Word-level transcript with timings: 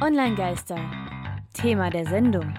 Online-Geister. 0.00 0.78
Thema 1.54 1.90
der 1.90 2.06
Sendung. 2.06 2.54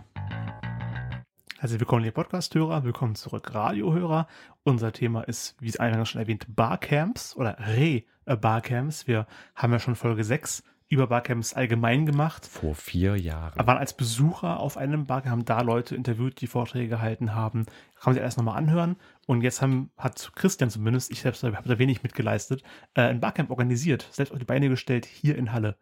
Herzlich 1.58 1.80
willkommen, 1.80 2.04
liebe 2.04 2.12
Podcast-Hörer. 2.12 2.84
Willkommen 2.84 3.16
zurück, 3.16 3.56
Radiohörer. 3.56 4.28
Unser 4.64 4.92
Thema 4.92 5.22
ist, 5.22 5.56
wie 5.62 5.70
es 5.70 5.80
eingangs 5.80 6.10
schon 6.10 6.20
erwähnt, 6.20 6.48
Barcamps 6.54 7.38
oder 7.38 7.56
Re-Barcamps. 7.58 9.08
Wir 9.08 9.26
haben 9.56 9.72
ja 9.72 9.80
schon 9.80 9.96
Folge 9.96 10.26
6 10.26 10.64
über 10.90 11.08
Barcamps 11.08 11.54
allgemein 11.54 12.06
gemacht. 12.06 12.46
Vor 12.46 12.76
vier 12.76 13.16
Jahren. 13.16 13.58
Wir 13.58 13.66
waren 13.66 13.78
als 13.78 13.96
Besucher 13.96 14.60
auf 14.60 14.76
einem 14.76 15.06
Barcamp, 15.06 15.32
haben 15.32 15.46
da 15.46 15.62
Leute 15.62 15.96
interviewt, 15.96 16.42
die 16.42 16.48
Vorträge 16.48 16.90
gehalten 16.90 17.36
haben. 17.36 17.68
Kann 17.96 18.08
man 18.08 18.16
sich 18.16 18.24
erst 18.24 18.38
nochmal 18.38 18.58
anhören. 18.58 18.98
Und 19.28 19.44
jetzt 19.44 19.62
haben, 19.62 19.92
hat 19.98 20.34
Christian 20.36 20.70
zumindest, 20.70 21.10
ich 21.10 21.22
selbst 21.22 21.42
habe 21.44 21.70
da 21.70 21.80
wenig 21.80 22.04
mitgeleistet, 22.04 22.64
äh, 22.96 23.04
ein 23.04 23.22
Barcamp 23.22 23.50
organisiert, 23.50 24.10
selbst 24.12 24.34
auf 24.34 24.40
die 24.40 24.46
Beine 24.46 24.68
gestellt, 24.68 25.06
hier 25.06 25.38
in 25.38 25.54
Halle. 25.54 25.78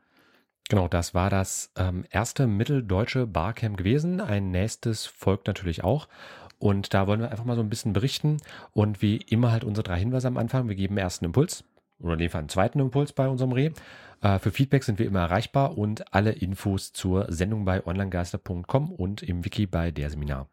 Genau, 0.69 0.87
das 0.87 1.13
war 1.13 1.29
das 1.29 1.71
ähm, 1.77 2.03
erste 2.09 2.45
mitteldeutsche 2.45 3.25
Barcamp 3.25 3.77
gewesen. 3.77 4.19
Ein 4.19 4.51
nächstes 4.51 5.05
folgt 5.05 5.47
natürlich 5.47 5.83
auch. 5.83 6.07
Und 6.59 6.93
da 6.93 7.07
wollen 7.07 7.21
wir 7.21 7.31
einfach 7.31 7.45
mal 7.45 7.55
so 7.55 7.61
ein 7.61 7.69
bisschen 7.69 7.93
berichten. 7.93 8.37
Und 8.73 9.01
wie 9.01 9.17
immer 9.17 9.51
halt 9.51 9.63
unsere 9.63 9.83
drei 9.83 9.99
Hinweise 9.99 10.27
am 10.27 10.37
Anfang. 10.37 10.67
Wir 10.67 10.75
geben 10.75 10.97
ersten 10.97 11.25
Impuls 11.25 11.63
oder 11.99 12.17
Fall 12.29 12.39
einen 12.39 12.49
zweiten 12.49 12.79
Impuls 12.79 13.13
bei 13.13 13.27
unserem 13.27 13.53
Reh. 13.53 13.71
Äh, 14.21 14.39
für 14.39 14.51
Feedback 14.51 14.83
sind 14.83 14.99
wir 14.99 15.05
immer 15.05 15.21
erreichbar 15.21 15.77
und 15.77 16.13
alle 16.13 16.31
Infos 16.31 16.91
zur 16.93 17.31
Sendung 17.31 17.65
bei 17.65 17.85
onlinegeister.com 17.85 18.91
und 18.91 19.23
im 19.23 19.45
Wiki 19.45 19.67
bei 19.67 19.91
der 19.91 20.09
Seminar. 20.09 20.47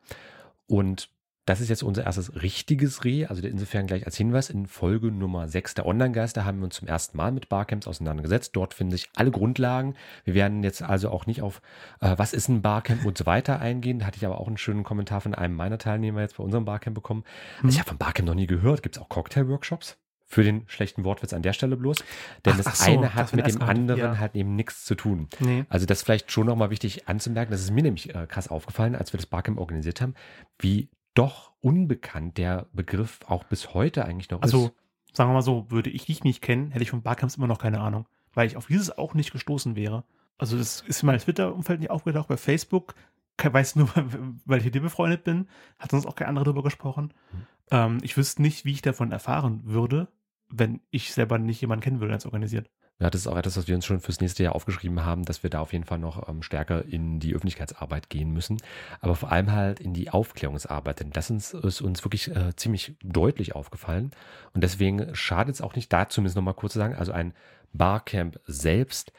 Und 0.67 1.09
das 1.47 1.61
ist 1.61 1.69
jetzt 1.69 1.83
unser 1.83 2.05
erstes 2.05 2.43
richtiges 2.43 3.05
Reh, 3.05 3.27
also 3.27 3.47
insofern 3.47 3.87
gleich 3.87 4.07
als 4.07 4.17
Hinweis. 4.17 4.49
In 4.49 4.67
Folge 4.67 5.11
Nummer 5.11 5.47
6 5.47 5.75
der 5.75 5.87
Online-Geister 5.87 6.45
haben 6.45 6.59
wir 6.59 6.65
uns 6.65 6.77
zum 6.77 6.89
ersten 6.89 7.17
Mal 7.17 7.33
mit 7.33 7.51
Barcamps 7.51 7.87
auseinandergesetzt. 7.87 8.57
Dort 8.57 8.73
finden 8.73 8.93
sich 8.93 9.11
alle 9.15 9.31
Grundlagen. 9.31 9.95
Wir 10.25 10.35
werden 10.35 10.63
jetzt 10.63 10.83
also 10.83 11.11
auch 11.11 11.27
nicht 11.27 11.43
auf, 11.43 11.61
äh, 12.01 12.15
was 12.17 12.33
ist 12.33 12.49
ein 12.49 12.63
Barcamp 12.63 13.05
und 13.05 13.19
so 13.19 13.27
weiter 13.27 13.61
eingehen. 13.61 13.99
Da 13.99 14.07
hatte 14.07 14.17
ich 14.17 14.25
aber 14.25 14.41
auch 14.41 14.47
einen 14.47 14.57
schönen 14.57 14.85
Kommentar 14.85 15.21
von 15.21 15.35
einem 15.35 15.55
meiner 15.55 15.77
Teilnehmer 15.77 16.23
jetzt 16.23 16.39
bei 16.39 16.45
unserem 16.45 16.65
Barcamp 16.65 16.95
bekommen. 16.95 17.25
Also 17.63 17.69
ich 17.69 17.79
habe 17.79 17.89
von 17.89 17.99
Barcamp 17.99 18.27
noch 18.27 18.35
nie 18.35 18.47
gehört. 18.47 18.83
Gibt 18.83 18.97
es 18.97 19.03
auch 19.03 19.09
Cocktail-Workshops? 19.11 19.99
Für 20.27 20.43
den 20.43 20.65
schlechten 20.67 21.05
Wortwitz 21.05 21.35
an 21.35 21.43
der 21.43 21.53
Stelle 21.53 21.77
bloß. 21.77 21.99
Denn 22.47 22.55
Ach, 22.55 22.57
das 22.57 22.67
ach 22.67 22.75
so, 22.77 22.91
eine 22.91 23.15
hat 23.15 23.25
das 23.25 23.33
mit 23.35 23.47
dem 23.47 23.61
anderen 23.61 24.01
ja. 24.01 24.19
halt 24.19 24.35
eben 24.35 24.57
nichts 24.57 24.85
zu 24.87 24.95
tun. 24.95 25.29
Nee. 25.39 25.67
Also 25.69 25.85
das 25.85 25.99
ist 25.99 26.05
vielleicht 26.05 26.33
schon 26.33 26.47
nochmal 26.47 26.71
wichtig 26.71 27.07
anzumerken. 27.07 27.53
Das 27.53 27.61
ist 27.61 27.71
mir 27.71 27.83
nämlich 27.83 28.15
äh, 28.15 28.27
krass 28.27 28.49
aufgefallen, 28.49 28.97
als 28.97 29.13
wir 29.13 29.19
das 29.19 29.27
Barcamp 29.27 29.59
organisiert 29.59 30.01
haben, 30.01 30.15
wie 30.59 30.89
doch 31.15 31.53
unbekannt 31.61 32.39
der 32.39 32.67
Begriff 32.73 33.21
auch 33.27 33.45
bis 33.45 33.75
heute 33.75 34.05
eigentlich 34.05 34.31
noch 34.31 34.43
Also, 34.43 34.67
ist. 34.67 35.17
sagen 35.17 35.31
wir 35.31 35.35
mal 35.35 35.43
so, 35.43 35.71
würde 35.71 35.91
ich 35.91 36.07
dich 36.07 36.25
nicht 36.25 36.43
kennen, 36.43 36.71
hätte 36.71 36.83
ich 36.83 36.91
von 36.91 37.03
Barcamps 37.03 37.37
immer 37.37 37.47
noch 37.47 37.59
keine 37.59 37.81
Ahnung, 37.81 38.07
weil 38.35 38.47
ich 38.47 38.57
auf 38.57 38.67
dieses 38.67 38.97
auch 38.97 39.15
nicht 39.15 39.33
gestoßen 39.33 39.77
wäre. 39.77 40.05
Also, 40.37 40.59
das 40.59 40.81
ist 40.83 41.03
in 41.03 41.07
meinem 41.07 41.21
Twitter-Umfeld 41.21 41.81
nicht 41.81 41.91
aufgetaucht, 41.91 42.29
bei 42.29 42.37
Facebook, 42.37 42.95
weiß 43.43 43.77
nur, 43.77 43.89
weil 44.45 44.59
ich 44.59 44.65
mit 44.65 44.75
dir 44.75 44.83
befreundet 44.83 45.25
bin, 45.25 45.49
hat 45.79 45.91
sonst 45.91 46.07
auch 46.07 46.17
kein 46.17 46.29
anderer 46.29 46.45
darüber 46.45 46.63
gesprochen. 46.63 47.15
Mhm. 47.33 47.47
Ähm, 47.71 47.99
ich 48.03 48.17
wüsste 48.17 48.43
nicht, 48.43 48.65
wie 48.65 48.73
ich 48.73 48.83
davon 48.83 49.13
erfahren 49.13 49.63
würde, 49.65 50.09
wenn 50.49 50.81
ich 50.91 51.13
selber 51.13 51.39
nicht 51.39 51.61
jemanden 51.61 51.83
kennen 51.83 52.01
würde, 52.01 52.11
der 52.11 52.19
es 52.19 52.27
organisiert. 52.27 52.71
Ja, 53.01 53.11
das 53.11 53.23
ist 53.23 53.27
auch 53.27 53.37
etwas, 53.37 53.57
was 53.57 53.67
wir 53.67 53.75
uns 53.75 53.85
schon 53.85 54.01
fürs 54.01 54.21
nächste 54.21 54.45
Jahr 54.45 54.55
aufgeschrieben 54.55 55.05
haben, 55.05 55.25
dass 55.25 55.43
wir 55.43 55.51
da 55.51 55.59
auf 55.61 55.73
jeden 55.73 55.85
Fall 55.85 55.99
noch 55.99 56.29
ähm, 56.29 56.43
stärker 56.43 56.85
in 56.85 57.19
die 57.19 57.35
Öffentlichkeitsarbeit 57.35 58.09
gehen 58.09 58.31
müssen. 58.31 58.63
Aber 59.01 59.17
vor 59.17 59.33
allem 59.33 59.51
halt 59.51 59.81
in 59.81 59.95
die 59.95 60.11
Aufklärungsarbeit. 60.11 61.01
Denn 61.01 61.11
das 61.11 61.29
ist, 61.29 61.55
ist 61.55 61.81
uns 61.81 62.05
wirklich 62.05 62.35
äh, 62.35 62.55
ziemlich 62.55 62.95
deutlich 63.03 63.55
aufgefallen. 63.57 64.13
Und 64.53 64.63
deswegen 64.63 65.13
schadet 65.15 65.57
es 65.57 65.61
auch 65.61 65.75
nicht, 65.75 65.93
da 65.93 66.09
zumindest 66.09 66.37
nochmal 66.37 66.55
kurz 66.55 66.75
zu 66.75 66.79
sagen, 66.79 66.95
also 66.95 67.11
ein 67.11 67.35
Barcamp 67.73 68.39
selbst 68.47 69.13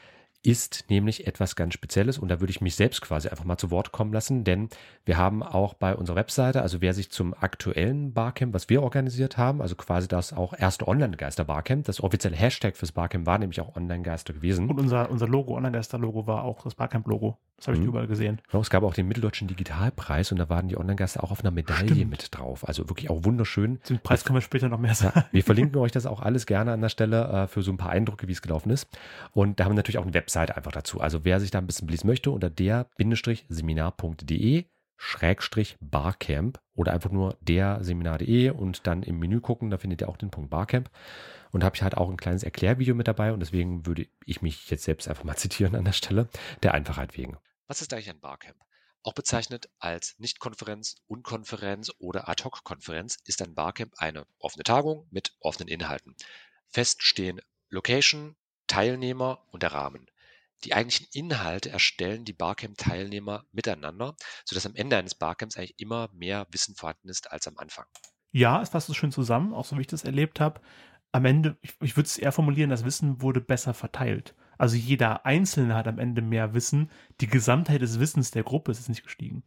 ist 0.45 0.85
nämlich 0.89 1.27
etwas 1.27 1.55
ganz 1.55 1.73
Spezielles 1.73 2.17
und 2.17 2.29
da 2.29 2.39
würde 2.39 2.51
ich 2.51 2.61
mich 2.61 2.75
selbst 2.75 3.01
quasi 3.01 3.29
einfach 3.29 3.45
mal 3.45 3.57
zu 3.57 3.71
Wort 3.71 3.91
kommen 3.91 4.13
lassen, 4.13 4.43
denn 4.43 4.69
wir 5.03 5.17
haben 5.17 5.41
auch 5.43 5.73
bei 5.73 5.95
unserer 5.95 6.17
Webseite, 6.17 6.61
also 6.61 6.81
wer 6.81 6.93
sich 6.93 7.09
zum 7.09 7.33
aktuellen 7.33 8.13
Barcamp, 8.13 8.53
was 8.53 8.69
wir 8.69 8.83
organisiert 8.83 9.37
haben, 9.37 9.61
also 9.61 9.75
quasi 9.75 10.07
das 10.07 10.33
auch 10.33 10.53
erste 10.53 10.87
Online-Geister-Barcamp, 10.87 11.85
das 11.85 12.01
offizielle 12.01 12.35
Hashtag 12.35 12.77
fürs 12.77 12.91
Barcamp 12.91 13.25
war 13.25 13.39
nämlich 13.39 13.59
auch 13.59 13.75
Online-Geister 13.75 14.33
gewesen. 14.33 14.69
Und 14.69 14.79
unser, 14.79 15.09
unser 15.09 15.27
Logo, 15.27 15.55
Online-Geister-Logo 15.55 16.27
war 16.27 16.43
auch 16.43 16.63
das 16.63 16.75
Barcamp-Logo. 16.75 17.37
Das 17.57 17.67
habe 17.67 17.77
ich 17.77 17.83
Mhm. 17.83 17.89
überall 17.89 18.07
gesehen. 18.07 18.41
Genau, 18.51 18.61
es 18.61 18.69
gab 18.69 18.83
auch 18.83 18.93
den 18.93 19.07
Mitteldeutschen 19.07 19.47
Digitalpreis 19.47 20.29
und 20.31 20.37
da 20.39 20.49
waren 20.49 20.67
die 20.67 20.77
Online-Geister 20.77 21.23
auch 21.23 21.31
auf 21.31 21.39
einer 21.39 21.51
Medaille 21.51 21.87
Stimmt. 21.95 22.09
mit 22.11 22.37
drauf. 22.37 22.67
Also 22.67 22.89
wirklich 22.89 23.09
auch 23.09 23.23
wunderschön. 23.23 23.79
Zum 23.83 23.99
Preis 23.99 24.25
können 24.25 24.35
wir 24.35 24.41
später 24.41 24.67
noch 24.67 24.79
mehr 24.79 24.93
sagen. 24.93 25.19
Ja, 25.19 25.25
wir 25.31 25.43
verlinken 25.71 25.79
euch 25.79 25.91
das 25.93 26.05
auch 26.05 26.21
alles 26.21 26.45
gerne 26.45 26.73
an 26.73 26.81
der 26.81 26.89
Stelle 26.89 27.23
äh, 27.27 27.47
für 27.47 27.61
so 27.61 27.71
ein 27.71 27.77
paar 27.77 27.91
Eindrücke, 27.91 28.27
wie 28.27 28.33
es 28.33 28.41
gelaufen 28.41 28.71
ist. 28.71 28.89
Und 29.31 29.59
da 29.59 29.63
haben 29.65 29.71
wir 29.71 29.75
natürlich 29.77 29.99
auch 29.99 30.03
eine 30.03 30.13
Webseite 30.13 30.57
einfach 30.57 30.73
dazu. 30.73 30.99
Also 30.99 31.23
wer 31.23 31.39
sich 31.39 31.51
da 31.51 31.59
ein 31.59 31.67
bisschen 31.67 31.87
belesen 31.87 32.07
möchte, 32.07 32.29
unter 32.31 32.49
der-seminar.de 32.49 34.65
Schrägstrich 34.97 35.75
Barcamp 35.81 36.59
oder 36.73 36.93
einfach 36.93 37.11
nur 37.11 37.37
der 37.41 37.83
Seminar.de 37.83 38.49
und 38.51 38.87
dann 38.87 39.03
im 39.03 39.19
Menü 39.19 39.41
gucken, 39.41 39.69
da 39.69 39.77
findet 39.77 40.01
ihr 40.01 40.07
auch 40.09 40.15
den 40.17 40.31
Punkt 40.31 40.49
Barcamp. 40.49 40.89
Und 41.51 41.61
da 41.61 41.65
habe 41.65 41.75
ich 41.75 41.83
halt 41.83 41.97
auch 41.97 42.09
ein 42.09 42.15
kleines 42.17 42.43
Erklärvideo 42.43 42.95
mit 42.95 43.07
dabei 43.07 43.33
und 43.33 43.39
deswegen 43.41 43.85
würde 43.85 44.07
ich 44.25 44.41
mich 44.41 44.69
jetzt 44.69 44.83
selbst 44.83 45.07
einfach 45.09 45.23
mal 45.25 45.35
zitieren 45.35 45.75
an 45.75 45.83
der 45.85 45.91
Stelle, 45.91 46.27
der 46.63 46.73
Einfachheit 46.73 47.17
wegen. 47.17 47.37
Was 47.67 47.81
ist 47.81 47.93
eigentlich 47.93 48.09
ein 48.09 48.19
Barcamp? 48.19 48.57
Auch 49.01 49.13
bezeichnet 49.13 49.69
als 49.79 50.15
Nichtkonferenz, 50.19 50.97
Unkonferenz 51.07 51.91
oder 51.97 52.29
Ad-Hoc-Konferenz 52.29 53.17
ist 53.25 53.41
ein 53.41 53.55
Barcamp 53.55 53.93
eine 53.97 54.27
offene 54.37 54.63
Tagung 54.63 55.07
mit 55.09 55.35
offenen 55.39 55.67
Inhalten. 55.67 56.15
Fest 56.69 57.01
stehen 57.01 57.41
Location, 57.69 58.35
Teilnehmer 58.67 59.43
und 59.51 59.63
der 59.63 59.73
Rahmen. 59.73 60.05
Die 60.63 60.73
eigentlichen 60.73 61.07
Inhalte 61.11 61.69
erstellen 61.69 62.23
die 62.23 62.33
Barcamp-Teilnehmer 62.33 63.45
miteinander, 63.51 64.15
sodass 64.45 64.65
am 64.65 64.75
Ende 64.75 64.97
eines 64.97 65.15
Barcamps 65.15 65.57
eigentlich 65.57 65.79
immer 65.79 66.09
mehr 66.13 66.47
Wissen 66.51 66.75
vorhanden 66.75 67.09
ist 67.09 67.31
als 67.31 67.47
am 67.47 67.57
Anfang. 67.57 67.85
Ja, 68.31 68.61
es 68.61 68.69
fasst 68.69 68.89
es 68.89 68.95
schön 68.95 69.11
zusammen, 69.11 69.53
auch 69.53 69.65
so 69.65 69.77
wie 69.77 69.81
ich 69.81 69.87
das 69.87 70.03
erlebt 70.03 70.39
habe. 70.39 70.61
Am 71.11 71.25
Ende, 71.25 71.57
ich, 71.61 71.73
ich 71.81 71.97
würde 71.97 72.07
es 72.07 72.17
eher 72.17 72.31
formulieren, 72.31 72.69
das 72.69 72.85
Wissen 72.85 73.21
wurde 73.21 73.41
besser 73.41 73.73
verteilt. 73.73 74.35
Also 74.57 74.75
jeder 74.75 75.25
Einzelne 75.25 75.75
hat 75.75 75.87
am 75.87 75.99
Ende 75.99 76.21
mehr 76.21 76.53
Wissen. 76.53 76.89
Die 77.21 77.27
Gesamtheit 77.27 77.81
des 77.81 77.99
Wissens 77.99 78.31
der 78.31 78.43
Gruppe 78.43 78.71
ist 78.71 78.87
nicht 78.89 79.03
gestiegen. 79.03 79.43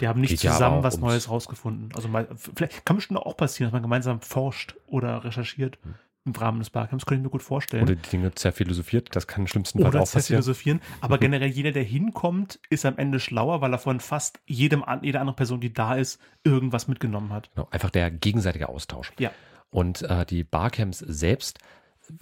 Die 0.00 0.08
haben 0.08 0.20
nicht 0.20 0.30
Geht 0.30 0.42
ja 0.44 0.52
zusammen 0.52 0.78
auch 0.78 0.82
was 0.82 0.94
ums- 0.94 1.06
Neues 1.06 1.28
rausgefunden. 1.30 1.90
Also 1.94 2.08
mal, 2.08 2.26
vielleicht 2.36 2.86
kann 2.86 2.96
bestimmt 2.96 3.20
auch 3.20 3.36
passieren, 3.36 3.68
dass 3.68 3.72
man 3.74 3.82
gemeinsam 3.82 4.20
forscht 4.20 4.74
oder 4.86 5.24
recherchiert 5.24 5.78
Hm. 5.82 5.94
im 6.24 6.32
Rahmen 6.32 6.58
des 6.60 6.70
Barcamps. 6.70 7.04
Könnte 7.04 7.20
ich 7.20 7.24
mir 7.24 7.30
gut 7.30 7.42
vorstellen. 7.42 7.82
Oder 7.82 7.96
die 7.96 8.08
Dinge 8.08 8.34
zerphilosophiert, 8.34 9.14
das 9.14 9.26
kann 9.26 9.42
im 9.42 9.46
schlimmsten 9.46 9.78
Fall 9.78 9.88
Oder 9.88 10.00
auch 10.00 10.04
passieren. 10.10 10.42
philosophieren. 10.42 10.80
Aber 11.02 11.18
generell 11.18 11.48
jeder, 11.50 11.72
der 11.72 11.82
hinkommt, 11.82 12.60
ist 12.70 12.86
am 12.86 12.96
Ende 12.96 13.20
schlauer, 13.20 13.60
weil 13.60 13.72
er 13.74 13.78
von 13.78 14.00
fast 14.00 14.40
jedem, 14.46 14.84
jeder 15.02 15.20
anderen 15.20 15.36
Person, 15.36 15.60
die 15.60 15.72
da 15.72 15.96
ist, 15.96 16.18
irgendwas 16.44 16.88
mitgenommen 16.88 17.30
hat. 17.32 17.50
Genau, 17.54 17.68
einfach 17.70 17.90
der 17.90 18.10
gegenseitige 18.10 18.70
Austausch. 18.70 19.12
Ja. 19.18 19.30
Und 19.70 20.02
äh, 20.02 20.24
die 20.24 20.44
Barcamps 20.44 20.98
selbst 21.00 21.58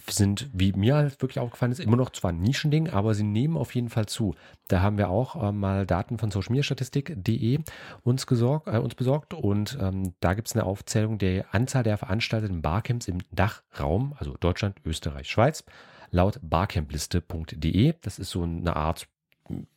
sind, 0.09 0.49
wie 0.53 0.73
mir 0.73 0.97
halt 0.97 1.23
wirklich 1.23 1.39
aufgefallen 1.39 1.73
ist, 1.73 1.81
immer 1.81 1.97
noch 1.97 2.11
zwar 2.11 2.33
ein 2.33 2.41
Nischending, 2.41 2.91
aber 2.91 3.15
sie 3.15 3.25
nehmen 3.25 3.57
auf 3.57 3.75
jeden 3.75 3.89
Fall 3.89 4.07
zu. 4.07 4.35
Da 4.69 4.81
haben 4.81 4.99
wir 4.99 5.09
auch 5.09 5.43
äh, 5.43 5.53
mal 5.53 5.87
Daten 5.87 6.19
von 6.19 6.31
socialmediastatistik.de 6.31 7.61
uns, 8.03 8.25
äh, 8.25 8.79
uns 8.79 8.95
besorgt 8.95 9.35
und 9.35 9.79
ähm, 9.81 10.15
da 10.21 10.35
gibt 10.35 10.49
es 10.49 10.55
eine 10.55 10.65
Aufzählung 10.65 11.19
der 11.19 11.55
Anzahl 11.55 11.83
der 11.83 11.99
veranstalteten 11.99 12.63
Barcamps 12.63 13.09
im 13.09 13.19
Dachraum, 13.31 14.15
also 14.19 14.37
Deutschland, 14.39 14.77
Österreich, 14.85 15.31
Schweiz, 15.31 15.65
laut 16.11 16.39
barcampliste.de. 16.43 17.95
Das 18.01 18.19
ist 18.19 18.31
so 18.31 18.43
eine 18.43 18.77
Art 18.77 19.09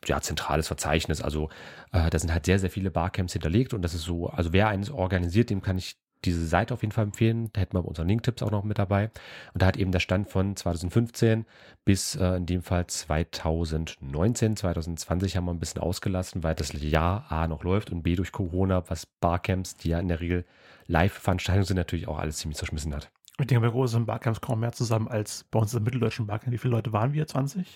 ja, 0.06 0.22
zentrales 0.22 0.68
Verzeichnis. 0.68 1.22
Also 1.22 1.50
äh, 1.92 2.10
da 2.10 2.20
sind 2.20 2.34
halt 2.34 2.46
sehr, 2.46 2.60
sehr 2.60 2.70
viele 2.70 2.92
Barcamps 2.92 3.34
hinterlegt 3.34 3.74
und 3.74 3.82
das 3.82 3.94
ist 3.94 4.04
so, 4.04 4.28
also 4.28 4.54
wer 4.54 4.68
eines 4.68 4.90
organisiert, 4.90 5.50
dem 5.50 5.62
kann 5.62 5.78
ich 5.78 5.98
diese 6.26 6.46
Seite 6.46 6.74
auf 6.74 6.82
jeden 6.82 6.92
Fall 6.92 7.06
empfehlen. 7.06 7.50
Da 7.54 7.62
hätten 7.62 7.76
wir 7.76 7.86
unseren 7.86 8.08
Link-Tipps 8.08 8.44
auch 8.44 8.52
noch 8.52 8.64
mit 8.64 8.78
dabei. 8.78 9.12
Und 9.54 9.62
da 9.62 9.68
hat 9.68 9.78
eben 9.78 9.92
der 9.92 10.00
Stand 10.00 10.30
von 10.30 10.56
2015 10.56 11.46
bis 11.86 12.16
äh, 12.16 12.36
in 12.36 12.46
dem 12.46 12.62
Fall 12.62 12.88
2019, 12.88 14.56
2020 14.56 15.38
haben 15.38 15.46
wir 15.46 15.52
ein 15.52 15.60
bisschen 15.60 15.82
ausgelassen, 15.82 16.44
weil 16.44 16.56
das 16.56 16.74
Jahr 16.74 17.32
A 17.32 17.48
noch 17.48 17.64
läuft 17.64 17.92
und 17.92 18.04
B 18.04 18.16
durch 18.16 18.32
Corona, 18.32 18.84
was 18.90 19.06
Barcamps, 19.06 19.78
die 19.78 19.90
ja 19.90 20.00
in 20.00 20.08
der 20.08 20.20
Regel 20.20 20.46
Live-Veranstaltungen 20.88 21.66
sind, 21.66 21.78
natürlich 21.78 22.08
auch 22.08 22.20
alles 22.20 22.38
ziemlich 22.38 22.58
zerschmissen 22.58 22.94
hat. 22.94 23.10
Ich 23.40 23.48
denke, 23.48 23.66
bei 23.66 23.72
großen 23.72 24.06
Barcamps 24.06 24.42
kommen 24.42 24.62
mehr 24.62 24.74
zusammen 24.74 25.08
als 25.08 25.46
bei 25.46 25.60
uns 25.60 25.74
im 25.74 25.84
mitteldeutschen 25.84 26.28
Barcamp. 26.28 26.52
Wie 26.52 26.58
viele 26.58 26.72
Leute 26.72 26.94
waren 26.94 27.14
wir? 27.14 27.26
20? 27.26 27.68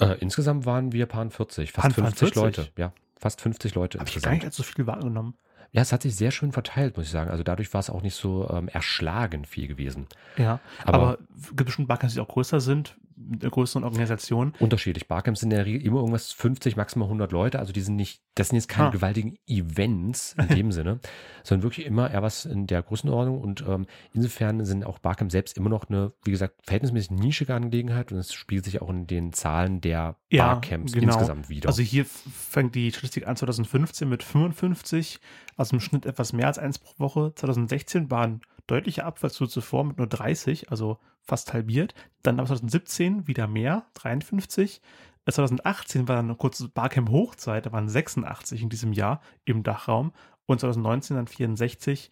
Äh, 0.00 0.16
insgesamt 0.20 0.66
waren 0.66 0.92
wir 0.92 1.06
paar 1.06 1.28
40, 1.28 1.72
fast 1.72 1.82
Paar 1.82 1.90
50 1.92 2.18
40? 2.18 2.36
Leute. 2.36 2.68
Ja, 2.78 2.92
fast 3.16 3.40
50 3.40 3.74
Leute 3.74 3.98
Habe 3.98 4.08
ich 4.08 4.22
gar 4.22 4.32
nicht 4.32 4.44
als 4.44 4.56
so 4.56 4.62
viel 4.62 4.86
wahrgenommen. 4.86 5.34
Ja, 5.74 5.82
es 5.82 5.92
hat 5.92 6.02
sich 6.02 6.14
sehr 6.14 6.30
schön 6.30 6.52
verteilt, 6.52 6.96
muss 6.96 7.06
ich 7.06 7.12
sagen. 7.12 7.30
Also 7.30 7.42
dadurch 7.42 7.74
war 7.74 7.80
es 7.80 7.90
auch 7.90 8.00
nicht 8.02 8.14
so 8.14 8.48
ähm, 8.48 8.68
erschlagend 8.68 9.46
viel 9.48 9.66
gewesen. 9.66 10.06
Ja, 10.38 10.60
Aber- 10.84 10.98
aber, 10.98 11.18
es 11.36 11.48
gibt 11.48 11.66
bestimmt 11.66 11.88
Barcamps, 11.88 12.14
die 12.14 12.20
auch 12.20 12.28
größer 12.28 12.60
sind. 12.60 12.96
Größeren 13.40 13.84
Organisation. 13.84 14.54
Unterschiedlich. 14.58 15.06
Barcamps 15.08 15.40
sind 15.40 15.50
in 15.52 15.56
der 15.56 15.66
Regel 15.66 15.82
immer 15.86 15.98
irgendwas 16.00 16.32
50, 16.32 16.76
maximal 16.76 17.06
100 17.06 17.30
Leute. 17.32 17.58
Also 17.58 17.72
die 17.72 17.80
sind 17.80 17.96
nicht, 17.96 18.22
das 18.34 18.48
sind 18.48 18.56
jetzt 18.56 18.68
keine 18.68 18.88
Ah. 18.88 18.90
gewaltigen 18.90 19.36
Events 19.46 20.34
in 20.38 20.48
dem 20.48 20.72
Sinne, 20.72 21.00
sondern 21.42 21.62
wirklich 21.62 21.86
immer 21.86 22.10
eher 22.10 22.22
was 22.22 22.44
in 22.44 22.66
der 22.66 22.82
Größenordnung. 22.82 23.40
Und 23.40 23.64
ähm, 23.68 23.86
insofern 24.12 24.64
sind 24.64 24.84
auch 24.84 24.98
Barcamps 24.98 25.32
selbst 25.32 25.56
immer 25.56 25.70
noch 25.70 25.88
eine, 25.88 26.12
wie 26.24 26.30
gesagt, 26.32 26.56
verhältnismäßig 26.64 27.12
nischige 27.12 27.54
Angelegenheit. 27.54 28.12
Und 28.12 28.18
es 28.18 28.32
spiegelt 28.32 28.64
sich 28.64 28.82
auch 28.82 28.90
in 28.90 29.06
den 29.06 29.32
Zahlen 29.32 29.80
der 29.80 30.16
Ja, 30.30 30.54
Barcamps 30.54 30.92
genau. 30.92 31.12
insgesamt 31.12 31.48
wieder. 31.48 31.68
Also 31.68 31.82
hier 31.82 32.04
fängt 32.04 32.74
die 32.74 32.90
Statistik 32.90 33.26
an 33.26 33.36
2015 33.36 34.08
mit 34.08 34.22
55, 34.22 35.20
also 35.56 35.76
im 35.76 35.80
Schnitt 35.80 36.06
etwas 36.06 36.32
mehr 36.32 36.48
als 36.48 36.58
eins 36.58 36.78
pro 36.78 36.92
Woche. 36.98 37.32
2016 37.34 38.10
waren 38.10 38.40
deutlicher 38.66 39.04
Abwärts 39.04 39.34
zu 39.36 39.46
zuvor 39.46 39.84
mit 39.84 39.98
nur 39.98 40.06
30, 40.06 40.70
also 40.70 40.98
fast 41.24 41.52
halbiert. 41.52 41.94
Dann 42.22 42.40
ab 42.40 42.46
2017 42.46 43.26
wieder 43.26 43.46
mehr, 43.46 43.86
53. 43.94 44.80
Äh, 45.26 45.32
2018 45.32 46.08
war 46.08 46.16
dann 46.16 46.26
eine 46.26 46.36
kurze 46.36 46.68
Barcamp-Hochzeit, 46.68 47.66
da 47.66 47.72
waren 47.72 47.88
86 47.88 48.62
in 48.62 48.68
diesem 48.68 48.92
Jahr 48.92 49.20
im 49.44 49.62
Dachraum. 49.62 50.12
Und 50.46 50.60
2019 50.60 51.16
dann 51.16 51.26
64, 51.26 52.10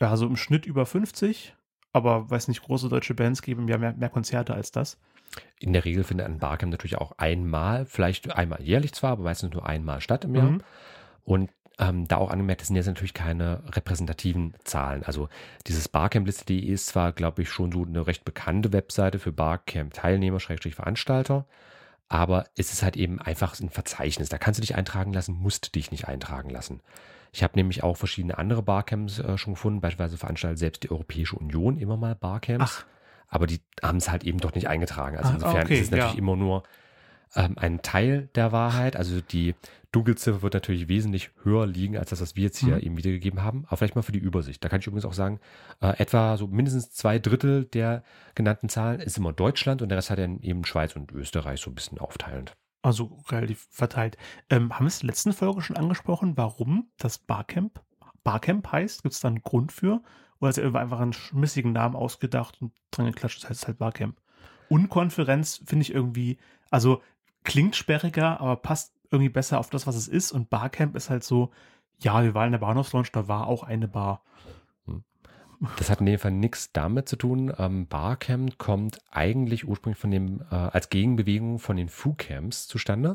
ja, 0.00 0.10
also 0.10 0.26
im 0.26 0.36
Schnitt 0.36 0.66
über 0.66 0.86
50. 0.86 1.54
Aber 1.92 2.28
weiß 2.28 2.48
nicht, 2.48 2.62
große 2.62 2.88
deutsche 2.88 3.14
Bands 3.14 3.42
geben 3.42 3.68
ja 3.68 3.78
mehr, 3.78 3.92
mehr 3.92 4.08
Konzerte 4.08 4.54
als 4.54 4.72
das. 4.72 4.98
in 5.60 5.72
der 5.72 5.84
Regel 5.84 6.02
findet 6.02 6.26
ein 6.26 6.38
Barcamp 6.38 6.72
natürlich 6.72 6.98
auch 6.98 7.12
einmal, 7.18 7.86
vielleicht 7.86 8.34
einmal 8.34 8.60
jährlich 8.60 8.92
zwar, 8.92 9.12
aber 9.12 9.22
meistens 9.22 9.52
nur 9.52 9.66
einmal 9.66 10.00
statt 10.00 10.24
im 10.24 10.34
Jahr. 10.34 10.50
Mhm. 10.50 10.62
Und 11.22 11.50
ähm, 11.78 12.06
da 12.06 12.16
auch 12.16 12.30
angemerkt, 12.30 12.60
das 12.60 12.68
sind 12.68 12.76
jetzt 12.76 12.86
natürlich 12.86 13.14
keine 13.14 13.62
repräsentativen 13.72 14.54
Zahlen. 14.64 15.02
Also 15.02 15.28
dieses 15.66 15.88
Barcamp-Liste.de 15.88 16.58
ist 16.58 16.86
zwar, 16.86 17.12
glaube 17.12 17.42
ich, 17.42 17.50
schon 17.50 17.72
so 17.72 17.84
eine 17.84 18.06
recht 18.06 18.24
bekannte 18.24 18.72
Webseite 18.72 19.18
für 19.18 19.32
Barcamp-Teilnehmer, 19.32 20.40
Schrägstrich 20.40 20.74
Veranstalter, 20.76 21.46
aber 22.08 22.44
es 22.56 22.72
ist 22.72 22.82
halt 22.82 22.96
eben 22.96 23.20
einfach 23.20 23.58
ein 23.60 23.70
Verzeichnis. 23.70 24.28
Da 24.28 24.38
kannst 24.38 24.58
du 24.58 24.62
dich 24.62 24.76
eintragen 24.76 25.12
lassen, 25.12 25.34
musst 25.34 25.74
dich 25.74 25.90
nicht 25.90 26.06
eintragen 26.06 26.50
lassen. 26.50 26.80
Ich 27.32 27.42
habe 27.42 27.54
nämlich 27.56 27.82
auch 27.82 27.96
verschiedene 27.96 28.38
andere 28.38 28.62
Barcamps 28.62 29.18
äh, 29.18 29.36
schon 29.36 29.54
gefunden, 29.54 29.80
beispielsweise 29.80 30.16
veranstaltet 30.16 30.58
selbst 30.60 30.84
die 30.84 30.90
Europäische 30.92 31.34
Union 31.34 31.76
immer 31.78 31.96
mal 31.96 32.14
Barcamps. 32.14 32.84
Ach. 32.84 32.86
Aber 33.26 33.48
die 33.48 33.60
haben 33.82 33.98
es 33.98 34.08
halt 34.08 34.22
eben 34.22 34.38
doch 34.38 34.54
nicht 34.54 34.68
eingetragen. 34.68 35.16
Also 35.16 35.30
Ah, 35.30 35.34
insofern 35.34 35.64
okay, 35.64 35.74
ist 35.74 35.86
es 35.86 35.90
natürlich 35.90 36.12
ja. 36.12 36.18
immer 36.18 36.36
nur 36.36 36.62
ähm, 37.34 37.54
ein 37.58 37.82
Teil 37.82 38.28
der 38.36 38.52
Wahrheit. 38.52 38.94
Also 38.94 39.20
die 39.20 39.56
Dunkelziffer 39.94 40.42
wird 40.42 40.54
natürlich 40.54 40.88
wesentlich 40.88 41.30
höher 41.42 41.66
liegen, 41.66 41.96
als 41.96 42.10
das, 42.10 42.20
was 42.20 42.36
wir 42.36 42.44
jetzt 42.44 42.58
hier 42.58 42.76
Mhm. 42.76 42.80
eben 42.80 42.96
wiedergegeben 42.96 43.42
haben. 43.42 43.64
Aber 43.66 43.76
vielleicht 43.76 43.94
mal 43.96 44.02
für 44.02 44.12
die 44.12 44.18
Übersicht. 44.18 44.64
Da 44.64 44.68
kann 44.68 44.80
ich 44.80 44.86
übrigens 44.86 45.04
auch 45.04 45.12
sagen, 45.12 45.40
äh, 45.80 45.96
etwa 45.98 46.36
so 46.36 46.46
mindestens 46.46 46.90
zwei 46.90 47.18
Drittel 47.18 47.64
der 47.64 48.02
genannten 48.34 48.68
Zahlen 48.68 49.00
ist 49.00 49.16
immer 49.18 49.32
Deutschland 49.32 49.82
und 49.82 49.88
der 49.88 49.98
Rest 49.98 50.10
hat 50.10 50.18
dann 50.18 50.40
eben 50.40 50.64
Schweiz 50.64 50.96
und 50.96 51.12
Österreich 51.12 51.60
so 51.60 51.70
ein 51.70 51.74
bisschen 51.74 51.98
aufteilend. 51.98 52.56
Also 52.82 53.18
relativ 53.30 53.66
verteilt. 53.70 54.16
Ähm, 54.50 54.72
haben 54.74 54.84
wir 54.84 54.88
es 54.88 55.00
in 55.00 55.06
der 55.06 55.12
letzten 55.12 55.32
Folge 55.32 55.62
schon 55.62 55.76
angesprochen, 55.76 56.36
warum 56.36 56.88
das 56.98 57.18
Barcamp 57.18 57.80
Barcamp 58.24 58.72
heißt? 58.72 59.02
Gibt 59.02 59.14
es 59.14 59.20
da 59.20 59.28
einen 59.28 59.42
Grund 59.42 59.70
für? 59.70 60.02
Oder 60.40 60.50
ist 60.50 60.58
er 60.58 60.74
einfach 60.74 61.00
einen 61.00 61.12
schmissigen 61.12 61.72
Namen 61.72 61.94
ausgedacht 61.94 62.60
und 62.60 62.72
dran 62.90 63.06
geklatscht, 63.06 63.42
das 63.42 63.50
heißt 63.50 63.62
es 63.62 63.66
halt 63.68 63.78
Barcamp? 63.78 64.18
Unkonferenz 64.68 65.62
finde 65.66 65.82
ich 65.82 65.94
irgendwie, 65.94 66.38
also 66.70 67.02
klingt 67.44 67.76
sperriger, 67.76 68.40
aber 68.40 68.56
passt 68.56 68.93
irgendwie 69.14 69.30
besser 69.30 69.58
auf 69.58 69.70
das, 69.70 69.86
was 69.86 69.96
es 69.96 70.08
ist. 70.08 70.32
Und 70.32 70.50
Barcamp 70.50 70.96
ist 70.96 71.10
halt 71.10 71.24
so, 71.24 71.50
ja, 71.98 72.22
wir 72.22 72.34
waren 72.34 72.46
in 72.46 72.52
der 72.52 72.58
Bahnhofslaunch, 72.58 73.12
da 73.12 73.28
war 73.28 73.46
auch 73.46 73.62
eine 73.62 73.88
Bar. 73.88 74.22
Das 75.78 75.90
hat 75.90 76.00
in 76.00 76.06
dem 76.06 76.18
Fall 76.18 76.32
nichts 76.32 76.72
damit 76.72 77.08
zu 77.08 77.16
tun. 77.16 77.52
Ähm, 77.58 77.86
Barcamp 77.86 78.58
kommt 78.58 78.98
eigentlich 79.10 79.66
ursprünglich 79.66 79.98
von 79.98 80.10
dem, 80.10 80.40
äh, 80.50 80.54
als 80.54 80.90
Gegenbewegung 80.90 81.58
von 81.58 81.76
den 81.76 81.88
Foo-Camps 81.88 82.66
zustande. 82.68 83.14